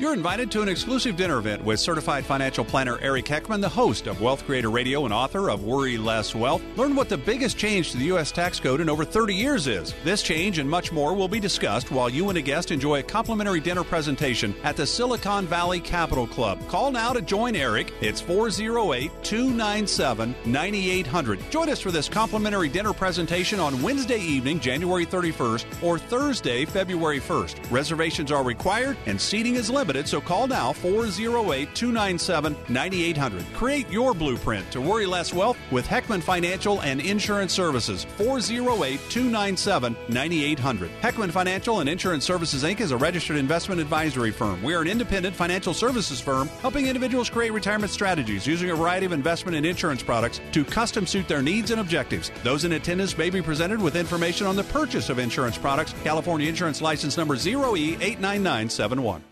[0.00, 4.06] You're invited to an exclusive dinner event with certified financial planner Eric Heckman, the host
[4.06, 6.62] of Wealth Creator Radio and author of Worry Less Wealth.
[6.76, 8.30] Learn what the biggest change to the U.S.
[8.30, 9.92] tax code in over 30 years is.
[10.04, 13.02] This change and much more will be discussed while you and a guest enjoy a
[13.02, 16.64] complimentary dinner presentation at the Silicon Valley Capital Club.
[16.68, 17.92] Call now to join Eric.
[18.00, 21.50] It's 408 297 9800.
[21.50, 27.18] Join us for this complimentary dinner presentation on Wednesday evening, January 31st, or Thursday, February
[27.18, 27.68] 1st.
[27.72, 33.44] Reservations are required and seating is limited limited, so call now 408 297 9800.
[33.54, 38.04] Create your blueprint to worry less wealth with Heckman Financial and Insurance Services.
[38.18, 40.90] 408 297 9800.
[41.00, 42.80] Heckman Financial and Insurance Services Inc.
[42.80, 44.62] is a registered investment advisory firm.
[44.62, 49.06] We are an independent financial services firm helping individuals create retirement strategies using a variety
[49.06, 52.30] of investment and insurance products to custom suit their needs and objectives.
[52.44, 55.94] Those in attendance may be presented with information on the purchase of insurance products.
[56.04, 59.22] California Insurance License Number 0E89971.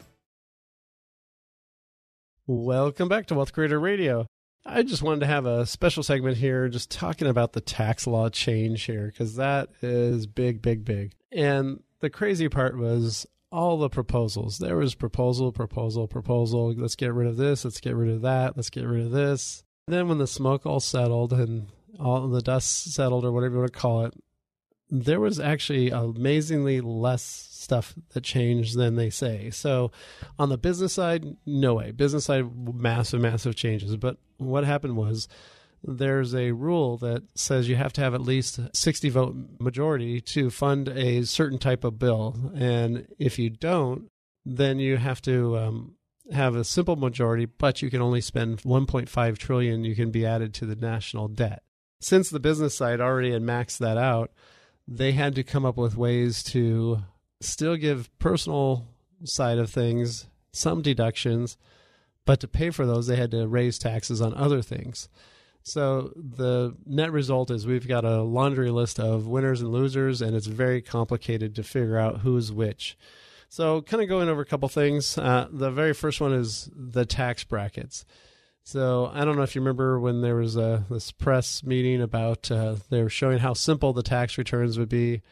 [2.48, 4.24] Welcome back to Wealth Creator Radio.
[4.64, 8.28] I just wanted to have a special segment here just talking about the tax law
[8.28, 11.10] change here because that is big, big, big.
[11.32, 14.58] And the crazy part was all the proposals.
[14.58, 16.72] There was proposal, proposal, proposal.
[16.72, 17.64] Let's get rid of this.
[17.64, 18.56] Let's get rid of that.
[18.56, 19.64] Let's get rid of this.
[19.88, 21.66] And then when the smoke all settled and
[21.98, 24.14] all the dust settled or whatever you want to call it,
[24.90, 29.50] there was actually amazingly less stuff that changed than they say.
[29.50, 29.90] So
[30.38, 31.90] on the business side, no way.
[31.90, 33.96] Business side, massive, massive changes.
[33.96, 35.26] But what happened was
[35.82, 40.50] there's a rule that says you have to have at least 60 vote majority to
[40.50, 42.52] fund a certain type of bill.
[42.54, 44.08] And if you don't,
[44.44, 45.96] then you have to um,
[46.32, 49.84] have a simple majority, but you can only spend 1.5 trillion.
[49.84, 51.62] You can be added to the national debt.
[52.00, 54.30] Since the business side already had maxed that out,
[54.88, 57.02] they had to come up with ways to
[57.40, 58.86] still give personal
[59.24, 61.56] side of things some deductions,
[62.24, 65.08] but to pay for those, they had to raise taxes on other things.
[65.62, 70.36] So the net result is we've got a laundry list of winners and losers, and
[70.36, 72.96] it's very complicated to figure out who's which.
[73.48, 75.16] So, kind of going over a couple things.
[75.16, 78.04] Uh, the very first one is the tax brackets.
[78.66, 82.50] So I don't know if you remember when there was a this press meeting about
[82.50, 85.22] uh, they were showing how simple the tax returns would be.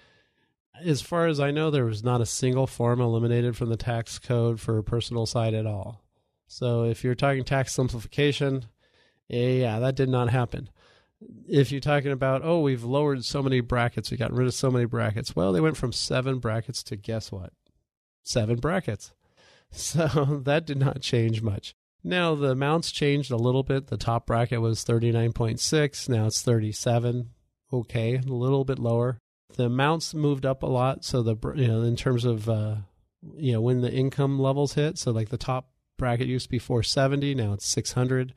[0.80, 4.20] As far as I know, there was not a single form eliminated from the tax
[4.20, 6.00] code for personal side at all.
[6.46, 8.66] So if you're talking tax simplification,
[9.28, 10.70] eh, yeah, that did not happen.
[11.48, 14.70] If you're talking about, oh, we've lowered so many brackets, we got rid of so
[14.70, 15.34] many brackets.
[15.34, 17.52] Well, they went from seven brackets to guess what?
[18.22, 19.12] Seven brackets.
[19.72, 21.74] So that did not change much.
[22.06, 23.86] Now the amounts changed a little bit.
[23.86, 27.30] The top bracket was 39.6, now it's 37.
[27.72, 29.18] Okay, a little bit lower.
[29.56, 32.76] The amounts moved up a lot, so the you know in terms of uh,
[33.36, 36.58] you know when the income levels hit, so like the top bracket used to be
[36.58, 38.34] 470, now it's 600.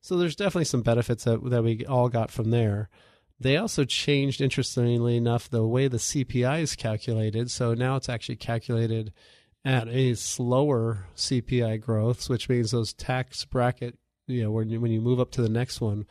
[0.00, 2.88] So there's definitely some benefits that that we all got from there.
[3.38, 7.50] They also changed, interestingly enough, the way the CPI is calculated.
[7.50, 9.12] So now it's actually calculated
[9.64, 13.96] at a slower CPI growth, which means those tax bracket,
[14.26, 16.06] you know, when you, when you move up to the next one,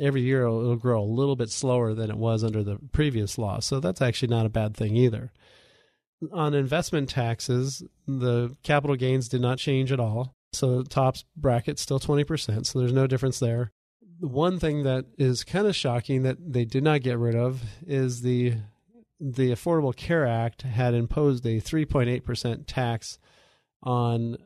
[0.00, 3.36] every year it'll, it'll grow a little bit slower than it was under the previous
[3.38, 3.60] law.
[3.60, 5.32] So that's actually not a bad thing either.
[6.32, 10.34] On investment taxes, the capital gains did not change at all.
[10.52, 13.72] So the top bracket still 20%, so there's no difference there.
[14.20, 17.62] The one thing that is kind of shocking that they did not get rid of
[17.86, 18.54] is the
[19.26, 23.18] the Affordable Care Act had imposed a 3.8% tax
[23.82, 24.36] on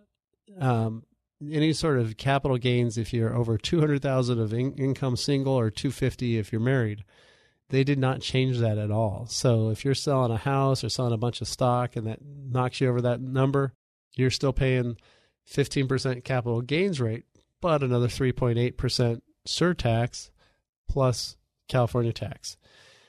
[0.60, 1.02] um,
[1.50, 6.38] any sort of capital gains if you're over 200,000 of in- income single or 250
[6.38, 7.02] if you're married.
[7.70, 9.26] They did not change that at all.
[9.28, 12.80] So if you're selling a house or selling a bunch of stock and that knocks
[12.80, 13.72] you over that number,
[14.14, 14.96] you're still paying
[15.52, 17.24] 15% capital gains rate,
[17.60, 20.30] but another 3.8% surtax
[20.88, 21.36] plus
[21.68, 22.56] California tax.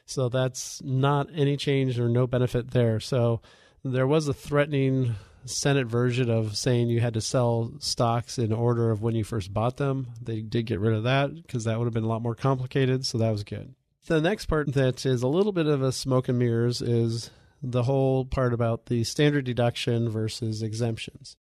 [0.09, 2.99] So that's not any change or no benefit there.
[2.99, 3.41] So
[3.83, 8.91] there was a threatening Senate version of saying you had to sell stocks in order
[8.91, 10.07] of when you first bought them.
[10.21, 13.05] They did get rid of that because that would have been a lot more complicated.
[13.05, 13.73] So that was good.
[14.07, 17.29] The next part that is a little bit of a smoke and mirrors is
[17.61, 21.35] the whole part about the standard deduction versus exemptions.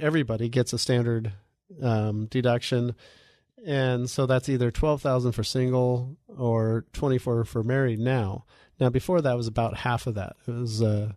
[0.00, 1.32] Everybody gets a standard
[1.82, 2.94] um, deduction,
[3.66, 7.98] and so that's either twelve thousand for single or twenty four for married.
[7.98, 8.44] Now,
[8.78, 10.36] now before that was about half of that.
[10.46, 11.12] It was uh,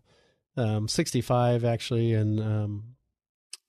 [0.58, 2.96] um, sixty five actually, and um,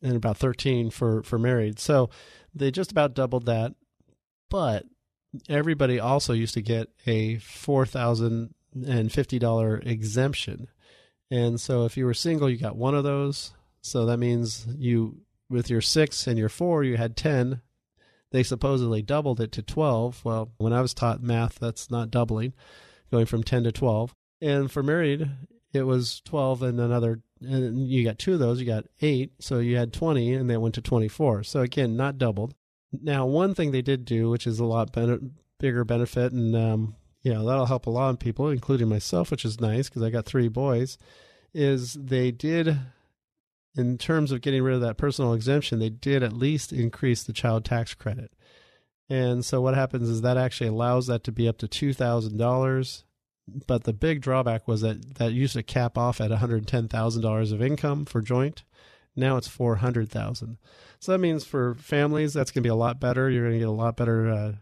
[0.02, 1.78] and about thirteen for for married.
[1.78, 2.10] So
[2.54, 3.74] they just about doubled that,
[4.50, 4.84] but
[5.48, 8.54] everybody also used to get a four thousand
[8.86, 10.68] and fifty dollar exemption.
[11.30, 13.52] And so if you were single, you got one of those.
[13.80, 17.60] So that means you with your six and your four, you had ten.
[18.32, 20.24] They supposedly doubled it to twelve.
[20.24, 22.52] Well, when I was taught math, that's not doubling,
[23.10, 24.14] going from ten to twelve.
[24.40, 25.30] And for married,
[25.72, 29.58] it was twelve and another and you got two of those, you got eight, so
[29.58, 31.44] you had 20, and they went to 24.
[31.44, 32.54] So again, not doubled.
[32.92, 36.96] Now, one thing they did do, which is a lot ben- bigger benefit, and um,
[37.22, 40.10] you know that'll help a lot of people, including myself, which is nice because I
[40.10, 40.98] got three boys,
[41.54, 42.78] is they did,
[43.76, 47.32] in terms of getting rid of that personal exemption, they did at least increase the
[47.32, 48.32] child tax credit.
[49.08, 52.36] And so what happens is that actually allows that to be up to two thousand
[52.36, 53.04] dollars
[53.66, 58.04] but the big drawback was that that used to cap off at $110,000 of income
[58.04, 58.64] for joint.
[59.16, 60.58] Now it's 400,000.
[61.00, 63.28] So that means for families that's going to be a lot better.
[63.28, 64.52] You're going to get a lot better uh,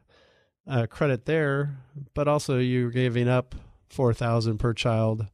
[0.66, 1.76] uh, credit there,
[2.14, 3.54] but also you're giving up
[3.90, 5.26] 4,000 per child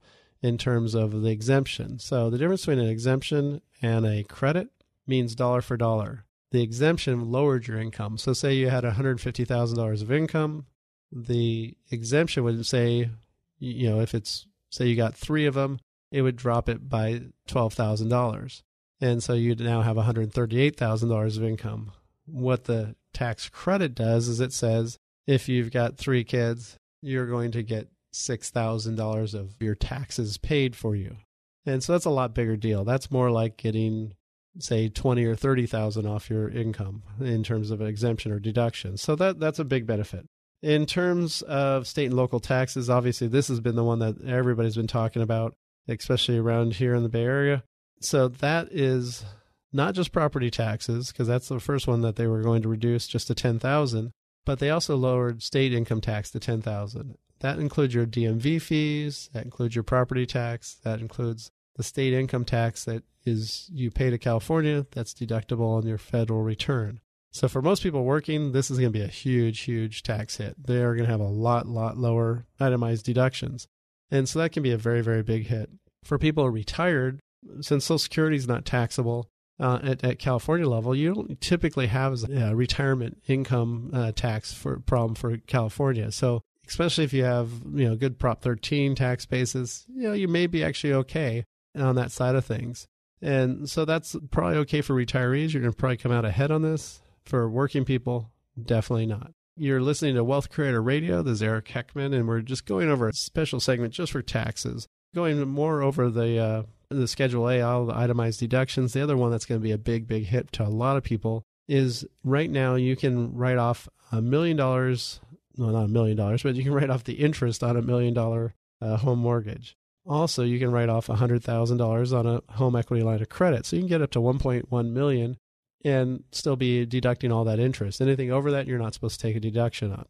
[0.43, 1.99] in terms of the exemption.
[1.99, 4.69] So the difference between an exemption and a credit
[5.07, 6.25] means dollar for dollar.
[6.53, 8.19] The exemption lowered your income.
[8.19, 10.67] So say you had $150,000 of income,
[11.13, 13.11] the exemption would say
[13.59, 15.81] you know, if it's say you got three of them,
[16.11, 18.63] it would drop it by twelve thousand dollars,
[19.01, 21.93] and so you'd now have one hundred thirty-eight thousand dollars of income.
[22.27, 27.53] What the tax credit does is it says if you've got three kids, you're going
[27.53, 31.17] to get six thousand dollars of your taxes paid for you,
[31.65, 32.85] and so that's a lot bigger deal.
[32.85, 34.15] That's more like getting
[34.59, 38.97] say 20 or 30,000 off your income in terms of exemption or deduction.
[38.97, 40.27] So that that's a big benefit.
[40.63, 44.77] In terms of state and local taxes, obviously this has been the one that everybody's
[44.77, 45.55] been talking about,
[45.89, 47.63] especially around here in the Bay Area.
[48.01, 49.25] So that is
[49.73, 53.07] not just property taxes, because that's the first one that they were going to reduce
[53.07, 54.11] just to 10,000,
[54.45, 57.17] but they also lowered state income tax to 10,000.
[57.41, 62.45] That includes your DMV fees, that includes your property tax, that includes the state income
[62.45, 67.01] tax that is you pay to California, that's deductible on your federal return.
[67.31, 70.55] So for most people working, this is going to be a huge, huge tax hit.
[70.67, 73.67] They are going to have a lot, lot lower itemized deductions.
[74.11, 75.69] And so that can be a very, very big hit.
[76.03, 77.21] For people retired,
[77.61, 79.29] since Social Security is not taxable
[79.61, 84.81] uh, at, at, California level, you don't typically have a retirement income uh, tax for
[84.81, 86.11] problem for California.
[86.13, 90.29] So especially if you have you know good Prop 13 tax basis, you know you
[90.29, 91.45] may be actually okay
[91.77, 92.87] on that side of things.
[93.23, 95.53] And so that's probably okay for retirees.
[95.53, 97.01] You're going to probably come out ahead on this.
[97.25, 98.31] For working people,
[98.63, 99.33] definitely not.
[99.57, 101.23] You're listening to Wealth Creator Radio.
[101.23, 104.87] This is Eric Heckman, and we're just going over a special segment just for taxes,
[105.15, 108.93] going more over the uh, the Schedule A, all the itemized deductions.
[108.93, 111.03] The other one that's going to be a big, big hit to a lot of
[111.03, 115.21] people is right now you can write off a million dollars.
[115.59, 118.15] Well, not a million dollars, but you can write off the interest on a million
[118.15, 119.77] dollar uh, home mortgage.
[120.07, 123.67] Also, you can write off $100,000 on a home equity line of credit.
[123.67, 125.39] So you can get up to 1.1 million
[125.85, 128.01] and still be deducting all that interest.
[128.01, 130.07] Anything over that, you're not supposed to take a deduction on.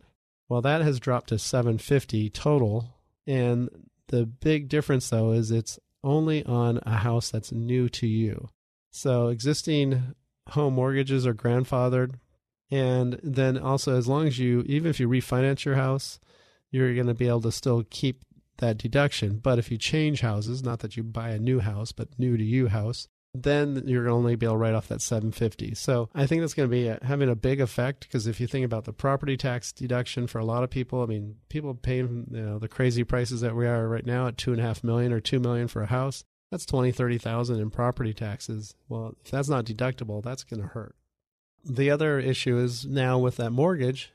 [0.49, 2.95] Well, that has dropped to 750 total,
[3.27, 3.69] and
[4.09, 8.51] the big difference though is it's only on a house that's new to you.
[8.93, 10.15] So existing
[10.51, 12.15] home mortgages are grandfathered,
[12.71, 16.19] and then also as long as you, even if you refinance your house,
[16.71, 18.23] you're going to be able to still keep
[18.59, 19.39] that deduction.
[19.39, 22.45] But if you change houses, not that you buy a new house, but new to
[22.45, 23.09] you house,
[23.43, 25.75] then you're only be able to write off that 750.
[25.75, 28.47] So I think that's going to be a, having a big effect because if you
[28.47, 32.27] think about the property tax deduction for a lot of people, I mean, people paying
[32.31, 34.83] you know the crazy prices that we are right now at two and a half
[34.83, 36.25] million or two million for a house.
[36.51, 38.75] That's twenty, thirty thousand in property taxes.
[38.89, 40.95] Well, if that's not deductible, that's going to hurt.
[41.69, 44.13] The other issue is now with that mortgage,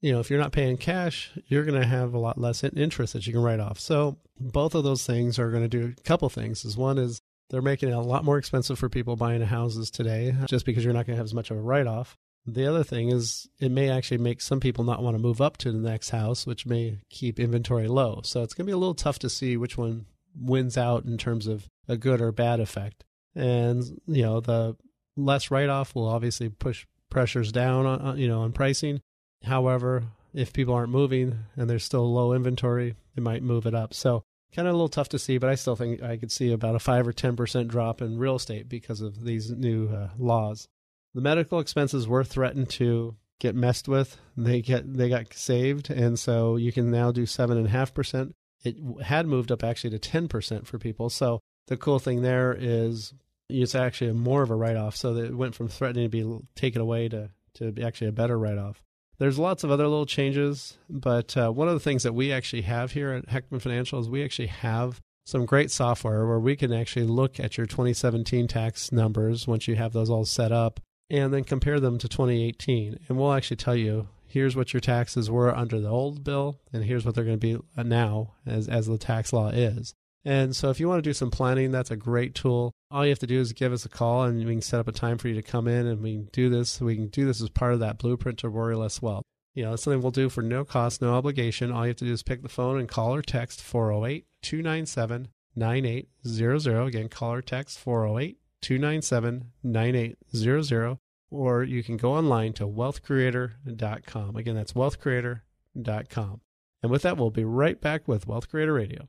[0.00, 3.12] you know, if you're not paying cash, you're going to have a lot less interest
[3.12, 3.78] that you can write off.
[3.78, 6.64] So both of those things are going to do a couple things.
[6.64, 10.34] Is one is they're making it a lot more expensive for people buying houses today
[10.46, 12.16] just because you're not going to have as much of a write off.
[12.46, 15.56] The other thing is, it may actually make some people not want to move up
[15.58, 18.20] to the next house, which may keep inventory low.
[18.24, 20.04] So it's going to be a little tough to see which one
[20.38, 23.04] wins out in terms of a good or bad effect.
[23.34, 24.76] And, you know, the
[25.16, 29.00] less write off will obviously push pressures down on, you know, on pricing.
[29.44, 33.94] However, if people aren't moving and there's still low inventory, it might move it up.
[33.94, 34.24] So
[34.54, 36.76] kind of a little tough to see, but I still think I could see about
[36.76, 40.68] a 5 or 10% drop in real estate because of these new uh, laws.
[41.14, 44.16] The medical expenses were threatened to get messed with.
[44.36, 47.94] They get they got saved, and so you can now do seven and a half
[47.94, 48.34] percent.
[48.64, 51.10] It had moved up actually to ten percent for people.
[51.10, 53.14] So the cool thing there is
[53.48, 54.96] it's actually more of a write off.
[54.96, 58.58] So it went from threatening to be taken away to to actually a better write
[58.58, 58.82] off.
[59.18, 62.62] There's lots of other little changes, but uh, one of the things that we actually
[62.62, 66.72] have here at Heckman Financial is we actually have some great software where we can
[66.72, 70.80] actually look at your 2017 tax numbers once you have those all set up
[71.10, 72.98] and then compare them to 2018.
[73.08, 76.84] And we'll actually tell you here's what your taxes were under the old bill, and
[76.84, 79.94] here's what they're going to be uh, now as, as the tax law is.
[80.24, 82.72] And so if you want to do some planning, that's a great tool.
[82.90, 84.88] All you have to do is give us a call and we can set up
[84.88, 86.80] a time for you to come in and we can do this.
[86.80, 89.24] We can do this as part of that blueprint to worry less wealth.
[89.54, 91.70] You know, something we'll do for no cost, no obligation.
[91.70, 95.28] All you have to do is pick the phone and call or text 408 297
[95.56, 96.86] 9800.
[96.86, 100.98] Again, call or text 408 297 9800.
[101.30, 104.36] Or you can go online to wealthcreator.com.
[104.36, 106.40] Again, that's wealthcreator.com.
[106.82, 109.08] And with that, we'll be right back with Wealth Creator Radio.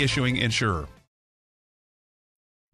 [0.00, 0.88] issuing insurer.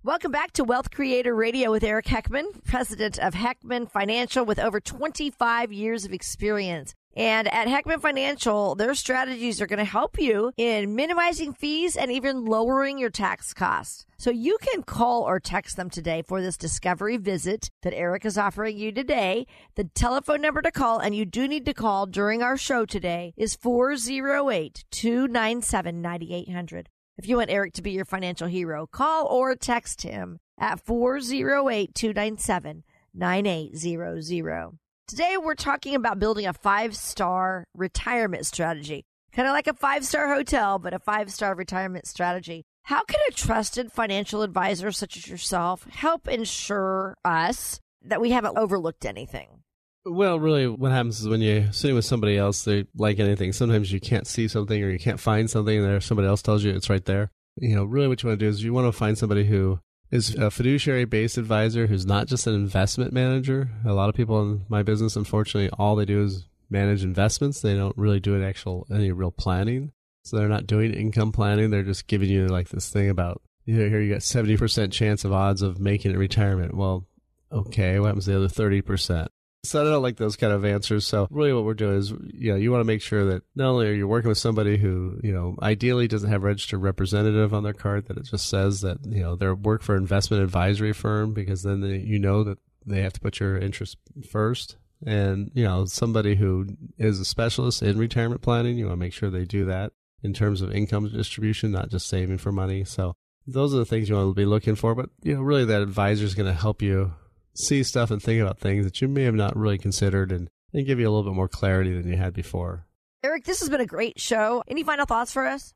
[0.02, 4.80] Welcome back to Wealth Creator Radio with Eric Heckman, president of Heckman Financial with over
[4.80, 6.94] 25 years of experience.
[7.14, 12.10] And at Heckman Financial, their strategies are going to help you in minimizing fees and
[12.10, 14.06] even lowering your tax costs.
[14.16, 18.38] So you can call or text them today for this discovery visit that Eric is
[18.38, 19.46] offering you today.
[19.74, 23.34] The telephone number to call, and you do need to call during our show today,
[23.36, 26.88] is 408 297 9800.
[27.20, 31.94] If you want Eric to be your financial hero, call or text him at 408
[31.94, 34.78] 297 9800.
[35.06, 39.04] Today, we're talking about building a five star retirement strategy,
[39.34, 42.64] kind of like a five star hotel, but a five star retirement strategy.
[42.84, 48.56] How can a trusted financial advisor such as yourself help ensure us that we haven't
[48.56, 49.59] overlooked anything?
[50.04, 53.52] Well, really, what happens is when you're sitting with somebody else, they like anything.
[53.52, 56.64] Sometimes you can't see something or you can't find something, and there somebody else tells
[56.64, 57.30] you it's right there.
[57.56, 59.80] You know, really, what you want to do is you want to find somebody who
[60.10, 63.70] is a fiduciary based advisor who's not just an investment manager.
[63.84, 67.60] A lot of people in my business, unfortunately, all they do is manage investments.
[67.60, 69.92] They don't really do an actual any real planning.
[70.24, 71.70] So they're not doing income planning.
[71.70, 74.92] They're just giving you like this thing about you know, here you got seventy percent
[74.92, 76.74] chance of odds of making it retirement.
[76.74, 77.06] Well,
[77.52, 79.30] okay, what happens to the other thirty percent?
[79.62, 81.06] So I don't like those kind of answers.
[81.06, 83.70] So really what we're doing is, you know, you want to make sure that not
[83.70, 87.62] only are you working with somebody who, you know, ideally doesn't have registered representative on
[87.62, 91.34] their card, that it just says that, you know, they're work for investment advisory firm
[91.34, 93.98] because then they, you know that they have to put your interest
[94.28, 94.76] first.
[95.04, 96.66] And, you know, somebody who
[96.98, 99.92] is a specialist in retirement planning, you want to make sure they do that
[100.22, 102.84] in terms of income distribution, not just saving for money.
[102.84, 103.14] So
[103.46, 104.94] those are the things you want to be looking for.
[104.94, 107.12] But, you know, really that advisor is going to help you
[107.54, 110.86] see stuff and think about things that you may have not really considered and, and
[110.86, 112.86] give you a little bit more clarity than you had before.
[113.22, 114.62] Eric, this has been a great show.
[114.66, 115.74] Any final thoughts for us?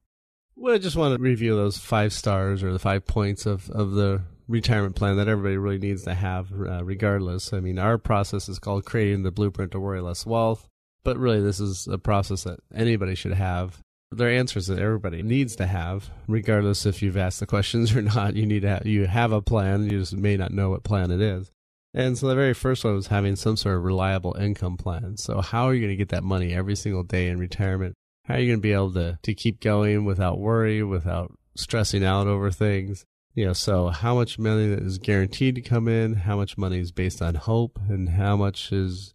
[0.57, 3.93] Well, I just want to review those five stars or the five points of, of
[3.93, 7.53] the retirement plan that everybody really needs to have, uh, regardless.
[7.53, 10.69] I mean, our process is called creating the blueprint to worry less wealth,
[11.03, 13.81] but really, this is a process that anybody should have.
[14.13, 18.03] There are answers that everybody needs to have, regardless if you've asked the questions or
[18.03, 18.37] not.
[18.37, 19.85] You need to have, you have a plan.
[19.91, 21.51] You just may not know what plan it is.
[21.95, 25.17] And so the very first one was having some sort of reliable income plan.
[25.17, 27.95] So how are you going to get that money every single day in retirement?
[28.25, 32.05] How are you going to be able to, to keep going without worry, without stressing
[32.05, 33.05] out over things?
[33.35, 36.15] You know, so how much money is guaranteed to come in?
[36.15, 37.79] How much money is based on hope?
[37.89, 39.13] And how much is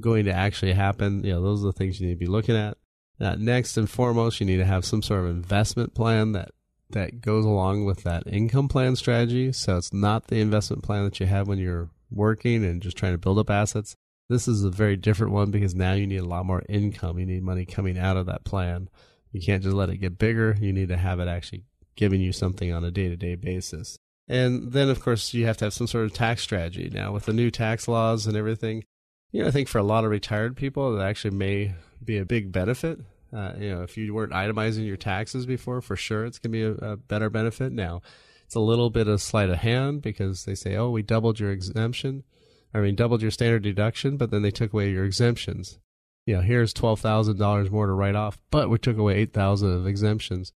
[0.00, 1.24] going to actually happen?
[1.24, 2.78] You know, those are the things you need to be looking at.
[3.20, 6.50] Uh, next and foremost, you need to have some sort of investment plan that
[6.90, 9.52] that goes along with that income plan strategy.
[9.52, 13.12] So it's not the investment plan that you have when you're working and just trying
[13.12, 13.96] to build up assets.
[14.28, 17.18] This is a very different one because now you need a lot more income.
[17.18, 18.88] You need money coming out of that plan.
[19.32, 20.56] You can't just let it get bigger.
[20.58, 21.64] You need to have it actually
[21.96, 23.98] giving you something on a day to day basis.
[24.26, 26.90] And then, of course, you have to have some sort of tax strategy.
[26.92, 28.84] Now, with the new tax laws and everything,
[29.32, 32.24] you know, I think for a lot of retired people, that actually may be a
[32.24, 33.00] big benefit.
[33.32, 36.76] Uh, you know, if you weren't itemizing your taxes before, for sure, it's going to
[36.76, 37.72] be a, a, better benefit.
[37.72, 38.00] Now,
[38.44, 41.50] it's a little bit of sleight of hand because they say, oh, we doubled your
[41.50, 42.24] exemption.
[42.72, 45.78] I mean, doubled your standard deduction, but then they took away your exemptions.
[46.26, 50.52] You know, here's $12,000 more to write off, but we took away 8,000 of exemptions.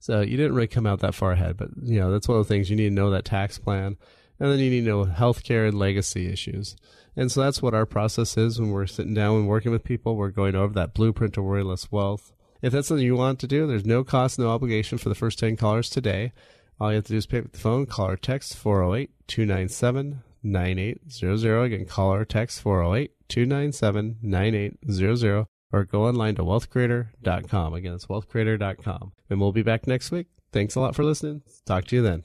[0.00, 2.46] So you didn't really come out that far ahead, but you know, that's one of
[2.46, 3.96] the things you need to know that tax plan.
[4.38, 6.74] And then you need to know healthcare and legacy issues.
[7.14, 10.16] And so that's what our process is when we're sitting down and working with people.
[10.16, 12.32] We're going over that blueprint to worry less wealth.
[12.62, 15.38] If that's something you want to do, there's no cost, no obligation for the first
[15.38, 16.32] 10 callers today.
[16.80, 20.22] All you have to do is pick up the phone, call or text 408 297
[20.42, 21.62] 9800.
[21.62, 27.74] Again, call or text 408 297 9800 or go online to wealthcreator.com.
[27.74, 29.12] Again, it's wealthcreator.com.
[29.28, 30.28] And we'll be back next week.
[30.52, 31.42] Thanks a lot for listening.
[31.66, 32.24] Talk to you then.